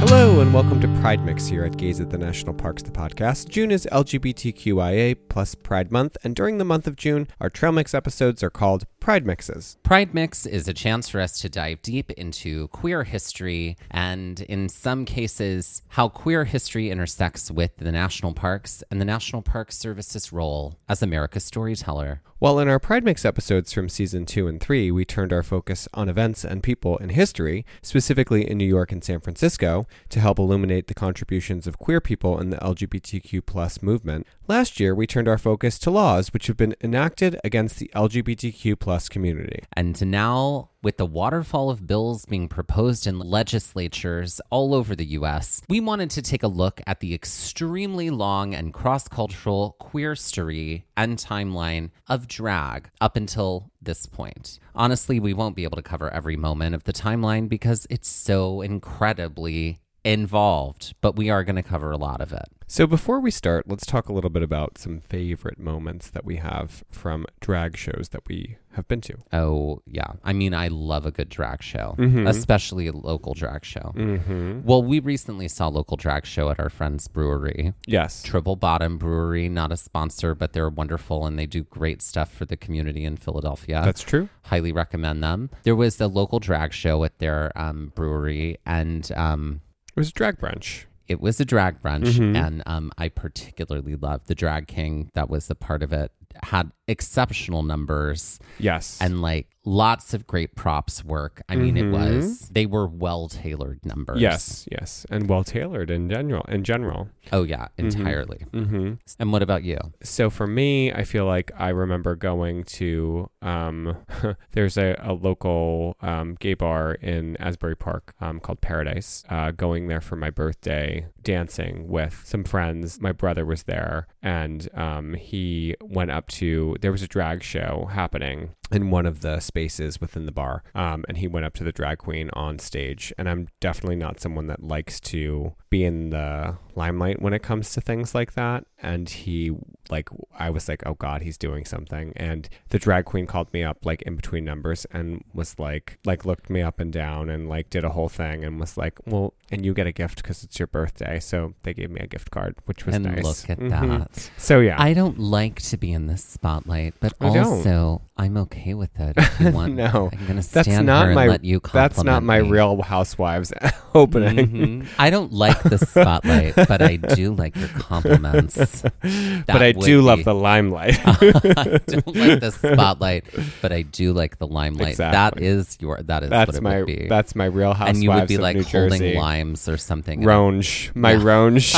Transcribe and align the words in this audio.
Hello 0.00 0.40
and 0.40 0.54
welcome 0.54 0.80
to 0.80 0.88
Pride 1.02 1.22
Mix 1.26 1.46
here 1.46 1.62
at 1.62 1.76
Gaze 1.76 2.00
at 2.00 2.08
the 2.08 2.16
National 2.16 2.54
Parks, 2.54 2.82
the 2.82 2.90
podcast. 2.90 3.50
June 3.50 3.70
is 3.70 3.86
LGBTQIA 3.92 5.14
plus 5.28 5.54
Pride 5.54 5.92
Month, 5.92 6.16
and 6.24 6.34
during 6.34 6.56
the 6.56 6.64
month 6.64 6.86
of 6.86 6.96
June, 6.96 7.28
our 7.38 7.50
Trail 7.50 7.70
Mix 7.70 7.92
episodes 7.92 8.42
are 8.42 8.48
called 8.48 8.86
Pride 8.98 9.26
Mixes. 9.26 9.76
Pride 9.82 10.14
Mix 10.14 10.46
is 10.46 10.66
a 10.66 10.72
chance 10.72 11.10
for 11.10 11.20
us 11.20 11.38
to 11.42 11.50
dive 11.50 11.82
deep 11.82 12.10
into 12.12 12.68
queer 12.68 13.04
history 13.04 13.76
and, 13.90 14.40
in 14.40 14.70
some 14.70 15.04
cases, 15.04 15.82
how 15.88 16.08
queer 16.08 16.46
history 16.46 16.88
intersects 16.88 17.50
with 17.50 17.76
the 17.76 17.92
national 17.92 18.32
parks 18.32 18.82
and 18.90 19.02
the 19.02 19.04
National 19.04 19.42
Park 19.42 19.70
Service's 19.70 20.32
role 20.32 20.78
as 20.88 21.02
America's 21.02 21.44
storyteller. 21.44 22.22
While 22.38 22.58
in 22.58 22.68
our 22.68 22.78
Pride 22.78 23.04
Mix 23.04 23.26
episodes 23.26 23.70
from 23.70 23.90
season 23.90 24.24
2 24.24 24.48
and 24.48 24.58
3, 24.58 24.90
we 24.90 25.04
turned 25.04 25.30
our 25.30 25.42
focus 25.42 25.86
on 25.92 26.08
events 26.08 26.42
and 26.42 26.62
people 26.62 26.96
in 26.96 27.10
history, 27.10 27.66
specifically 27.82 28.48
in 28.50 28.56
New 28.56 28.64
York 28.64 28.92
and 28.92 29.04
San 29.04 29.20
Francisco, 29.20 29.86
to 30.08 30.20
help 30.20 30.38
illuminate 30.38 30.86
the 30.86 30.94
contributions 30.94 31.66
of 31.66 31.78
queer 31.78 32.00
people 32.00 32.38
in 32.40 32.50
the 32.50 32.56
LGBTQ 32.58 33.44
plus 33.44 33.82
movement, 33.82 34.26
last 34.48 34.80
year 34.80 34.94
we 34.94 35.06
turned 35.06 35.28
our 35.28 35.38
focus 35.38 35.78
to 35.80 35.90
laws 35.90 36.32
which 36.32 36.46
have 36.46 36.56
been 36.56 36.74
enacted 36.82 37.38
against 37.44 37.78
the 37.78 37.90
LGBTQ 37.94 38.78
plus 38.78 39.08
community. 39.08 39.62
And 39.74 39.94
to 39.96 40.04
now, 40.04 40.69
with 40.82 40.96
the 40.96 41.06
waterfall 41.06 41.68
of 41.68 41.86
bills 41.86 42.24
being 42.24 42.48
proposed 42.48 43.06
in 43.06 43.18
legislatures 43.18 44.40
all 44.50 44.74
over 44.74 44.96
the 44.96 45.04
US, 45.06 45.62
we 45.68 45.80
wanted 45.80 46.10
to 46.10 46.22
take 46.22 46.42
a 46.42 46.48
look 46.48 46.80
at 46.86 47.00
the 47.00 47.12
extremely 47.12 48.08
long 48.08 48.54
and 48.54 48.72
cross 48.72 49.06
cultural 49.06 49.76
queer 49.78 50.16
story 50.16 50.86
and 50.96 51.18
timeline 51.18 51.90
of 52.08 52.26
drag 52.26 52.90
up 53.00 53.16
until 53.16 53.70
this 53.82 54.06
point. 54.06 54.58
Honestly, 54.74 55.20
we 55.20 55.34
won't 55.34 55.56
be 55.56 55.64
able 55.64 55.76
to 55.76 55.82
cover 55.82 56.12
every 56.12 56.36
moment 56.36 56.74
of 56.74 56.84
the 56.84 56.92
timeline 56.92 57.48
because 57.48 57.86
it's 57.90 58.08
so 58.08 58.62
incredibly 58.62 59.80
involved, 60.02 60.94
but 61.00 61.16
we 61.16 61.28
are 61.28 61.44
going 61.44 61.56
to 61.56 61.62
cover 61.62 61.90
a 61.90 61.98
lot 61.98 62.20
of 62.22 62.32
it. 62.32 62.48
So 62.66 62.86
before 62.86 63.20
we 63.20 63.30
start, 63.30 63.68
let's 63.68 63.84
talk 63.84 64.08
a 64.08 64.12
little 64.12 64.30
bit 64.30 64.44
about 64.44 64.78
some 64.78 65.00
favorite 65.00 65.58
moments 65.58 66.08
that 66.10 66.24
we 66.24 66.36
have 66.36 66.84
from 66.90 67.26
drag 67.40 67.76
shows 67.76 68.10
that 68.10 68.26
we 68.28 68.56
have 68.74 68.86
been 68.86 69.00
to. 69.00 69.16
Oh, 69.32 69.82
yeah. 69.86 70.12
I 70.22 70.32
mean, 70.32 70.54
I 70.54 70.68
love 70.68 71.04
a 71.04 71.10
good 71.10 71.28
drag 71.28 71.60
show, 71.62 71.94
Mhm. 71.98 72.28
especially 72.28 72.86
a 72.86 72.92
local 72.92 73.34
drag 73.34 73.64
show. 73.64 73.92
Mm-hmm. 73.96 74.60
Well, 74.64 74.82
we 74.82 75.00
recently 75.00 75.48
saw 75.48 75.68
a 75.68 75.70
local 75.70 75.96
drag 75.96 76.24
show 76.24 76.50
at 76.50 76.60
our 76.60 76.70
friend's 76.70 77.08
brewery, 77.08 77.74
Yes. 77.86 78.22
Triple 78.22 78.54
Bottom 78.56 78.96
Brewery, 78.96 79.48
not 79.48 79.72
a 79.72 79.76
sponsor, 79.76 80.34
but 80.36 80.52
they're 80.52 80.68
wonderful 80.68 81.26
and 81.26 81.38
they 81.38 81.46
do 81.46 81.64
great 81.64 82.00
stuff 82.00 82.32
for 82.32 82.44
the 82.44 82.56
community 82.56 83.04
in 83.04 83.16
Philadelphia. 83.16 83.82
That's 83.84 84.02
true. 84.02 84.28
Highly 84.44 84.70
recommend 84.72 85.22
them. 85.22 85.50
There 85.64 85.76
was 85.76 86.00
a 86.00 86.06
local 86.06 86.38
drag 86.38 86.72
show 86.72 87.02
at 87.04 87.18
their 87.18 87.50
um, 87.58 87.92
brewery, 87.96 88.58
and 88.64 89.10
um, 89.16 89.62
It 89.88 89.96
was 90.00 90.10
a 90.10 90.12
drag 90.12 90.38
brunch. 90.38 90.84
it 91.08 91.20
was 91.20 91.40
a 91.40 91.44
drag 91.44 91.82
brunch, 91.82 92.14
Mhm. 92.18 92.36
and 92.36 92.62
um, 92.66 92.92
I 92.96 93.08
particularly 93.08 93.96
loved 93.96 94.28
the 94.28 94.34
drag 94.36 94.68
king 94.68 95.10
that 95.14 95.28
was 95.28 95.50
a 95.50 95.54
part 95.56 95.82
of 95.82 95.92
it. 95.92 96.12
Had 96.42 96.72
exceptional 96.88 97.62
numbers 97.62 98.38
Yes. 98.58 98.98
and 99.00 99.22
like 99.22 99.48
lots 99.64 100.12
of 100.14 100.26
great 100.26 100.56
props 100.56 101.04
work. 101.04 101.40
I 101.48 101.54
mean, 101.54 101.76
Mhm. 101.76 101.78
it 101.78 101.90
was 101.92 102.48
they 102.48 102.66
were 102.66 102.86
well 102.88 103.28
tailored 103.28 103.84
numbers. 103.86 104.20
yes, 104.20 104.66
yes, 104.72 105.06
and 105.10 105.28
well 105.28 105.44
tailored 105.44 105.90
in 105.90 106.08
general. 106.10 106.44
In 106.48 106.64
general. 106.64 107.08
Oh 107.32 107.44
yeah, 107.44 107.68
entirely. 107.78 108.44
Mm-hmm. 108.52 108.94
And 109.20 109.32
what 109.32 109.42
about 109.42 109.62
you? 109.62 109.78
So 110.02 110.30
for 110.30 110.46
me, 110.48 110.92
I 110.92 111.04
feel 111.04 111.26
like 111.26 111.52
I 111.56 111.68
remember 111.68 112.16
going 112.16 112.64
to 112.80 113.30
um, 113.42 113.96
there's 114.52 114.76
a, 114.76 114.96
a 115.00 115.12
local 115.12 115.96
um, 116.00 116.36
gay 116.40 116.54
bar 116.54 116.94
in 116.94 117.36
Asbury 117.36 117.76
Park 117.76 118.14
um, 118.20 118.40
called 118.40 118.60
Paradise. 118.60 119.22
Uh, 119.28 119.52
going 119.52 119.86
there 119.88 120.00
for 120.00 120.16
my 120.16 120.30
birthday, 120.30 121.06
dancing 121.22 121.86
with 121.86 122.22
some 122.24 122.42
friends. 122.44 123.00
My 123.00 123.12
brother 123.12 123.44
was 123.46 123.62
there, 123.64 124.08
and 124.22 124.68
um, 124.74 125.14
he 125.14 125.76
went 125.80 126.10
up 126.10 126.19
to 126.28 126.76
there 126.80 126.92
was 126.92 127.02
a 127.02 127.08
drag 127.08 127.42
show 127.42 127.88
happening 127.92 128.50
in 128.72 128.90
one 128.90 129.06
of 129.06 129.20
the 129.20 129.40
spaces 129.40 130.00
within 130.00 130.26
the 130.26 130.32
bar, 130.32 130.62
um, 130.74 131.04
and 131.08 131.18
he 131.18 131.26
went 131.28 131.44
up 131.46 131.54
to 131.54 131.64
the 131.64 131.72
drag 131.72 131.98
queen 131.98 132.30
on 132.34 132.58
stage. 132.58 133.12
And 133.18 133.28
I'm 133.28 133.48
definitely 133.60 133.96
not 133.96 134.20
someone 134.20 134.46
that 134.48 134.62
likes 134.62 135.00
to 135.00 135.54
be 135.70 135.84
in 135.84 136.10
the 136.10 136.56
limelight 136.74 137.20
when 137.22 137.32
it 137.32 137.42
comes 137.42 137.72
to 137.72 137.80
things 137.80 138.14
like 138.14 138.34
that. 138.34 138.64
And 138.82 139.08
he 139.08 139.52
like 139.90 140.08
I 140.38 140.50
was 140.50 140.68
like, 140.68 140.82
oh 140.86 140.94
god, 140.94 141.22
he's 141.22 141.36
doing 141.38 141.64
something. 141.64 142.12
And 142.16 142.48
the 142.70 142.78
drag 142.78 143.04
queen 143.04 143.26
called 143.26 143.52
me 143.52 143.62
up 143.62 143.84
like 143.84 144.02
in 144.02 144.16
between 144.16 144.44
numbers 144.44 144.84
and 144.90 145.22
was 145.34 145.58
like, 145.58 145.98
like 146.04 146.24
looked 146.24 146.48
me 146.50 146.62
up 146.62 146.80
and 146.80 146.92
down 146.92 147.28
and 147.28 147.48
like 147.48 147.70
did 147.70 147.84
a 147.84 147.90
whole 147.90 148.08
thing 148.08 148.44
and 148.44 148.58
was 148.58 148.76
like, 148.76 148.98
well, 149.06 149.34
and 149.50 149.64
you 149.64 149.74
get 149.74 149.86
a 149.86 149.92
gift 149.92 150.22
because 150.22 150.42
it's 150.44 150.58
your 150.58 150.66
birthday. 150.68 151.18
So 151.20 151.54
they 151.62 151.74
gave 151.74 151.90
me 151.90 152.00
a 152.00 152.06
gift 152.06 152.30
card, 152.30 152.56
which 152.66 152.86
was 152.86 152.94
and 152.96 153.04
nice. 153.04 153.22
look 153.24 153.50
at 153.50 153.58
Mhm. 153.58 153.70
that. 153.98 154.30
So 154.38 154.60
yeah, 154.60 154.76
I 154.80 154.92
don't 154.94 155.18
like 155.18 155.60
to 155.62 155.76
be 155.76 155.92
in 155.92 156.06
the 156.06 156.16
spotlight, 156.16 156.94
but 157.00 157.12
I 157.20 157.32
don't. 157.32 157.46
also 157.46 158.02
I'm 158.16 158.36
okay 158.38 158.59
with 158.74 158.98
it. 159.00 159.14
If 159.16 159.40
you 159.40 159.50
want, 159.52 159.74
No, 159.74 160.10
I'm 160.12 160.26
gonna 160.26 160.42
that's 160.42 160.68
not 160.68 160.84
my- 161.14 161.22
and 161.22 161.30
let 161.30 161.44
you 161.44 161.60
compliment 161.60 161.94
that's 161.94 162.04
not 162.04 162.22
my 162.22 162.42
me. 162.42 162.50
Real 162.50 162.80
Housewives 162.82 163.52
opening. 163.94 164.36
Mhm. 164.82 164.86
I 164.98 165.10
don't 165.10 165.32
like 165.32 165.60
the 165.62 165.78
spotlight, 165.78 166.54
but 166.56 166.80
I 166.82 166.96
do 166.96 167.34
like 167.34 167.56
your 167.56 167.68
compliments. 167.68 168.82
but 169.46 169.62
I 169.62 169.72
do 169.72 170.02
love 170.02 170.24
the 170.24 170.34
limelight. 170.34 170.98
I 171.06 171.80
don't 171.86 172.16
like 172.16 172.40
the 172.40 172.50
spotlight, 172.52 173.24
but 173.62 173.72
I 173.72 173.82
do 173.82 174.12
like 174.12 174.38
the 174.38 174.46
limelight. 174.46 174.96
That 174.98 175.34
Exactly. 175.34 175.46
is 175.46 175.78
your. 175.80 176.00
That 176.02 176.22
is 176.24 176.30
what 176.30 176.36
that's 176.46 176.56
it 176.58 176.62
my 176.62 176.78
would 176.78 176.86
be. 176.86 177.06
that's 177.08 177.34
my 177.34 177.46
Real 177.46 177.72
Housewives 177.74 177.96
and 177.98 178.02
you 178.04 178.10
would 178.10 178.28
be 178.28 178.38
like 178.38 178.56
New 178.56 178.62
holding 178.64 179.00
Jersey. 179.00 179.14
limes 179.14 179.68
or 179.68 179.76
something. 179.76 180.24
Ronge, 180.24 180.90
my 180.94 181.12
Yeah. 181.12 181.22
Ronge 181.22 181.74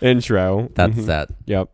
intro. 0.00 0.68
That's 0.74 0.96
Mhm. 0.98 1.22
it. 1.22 1.34
Yep. 1.46 1.70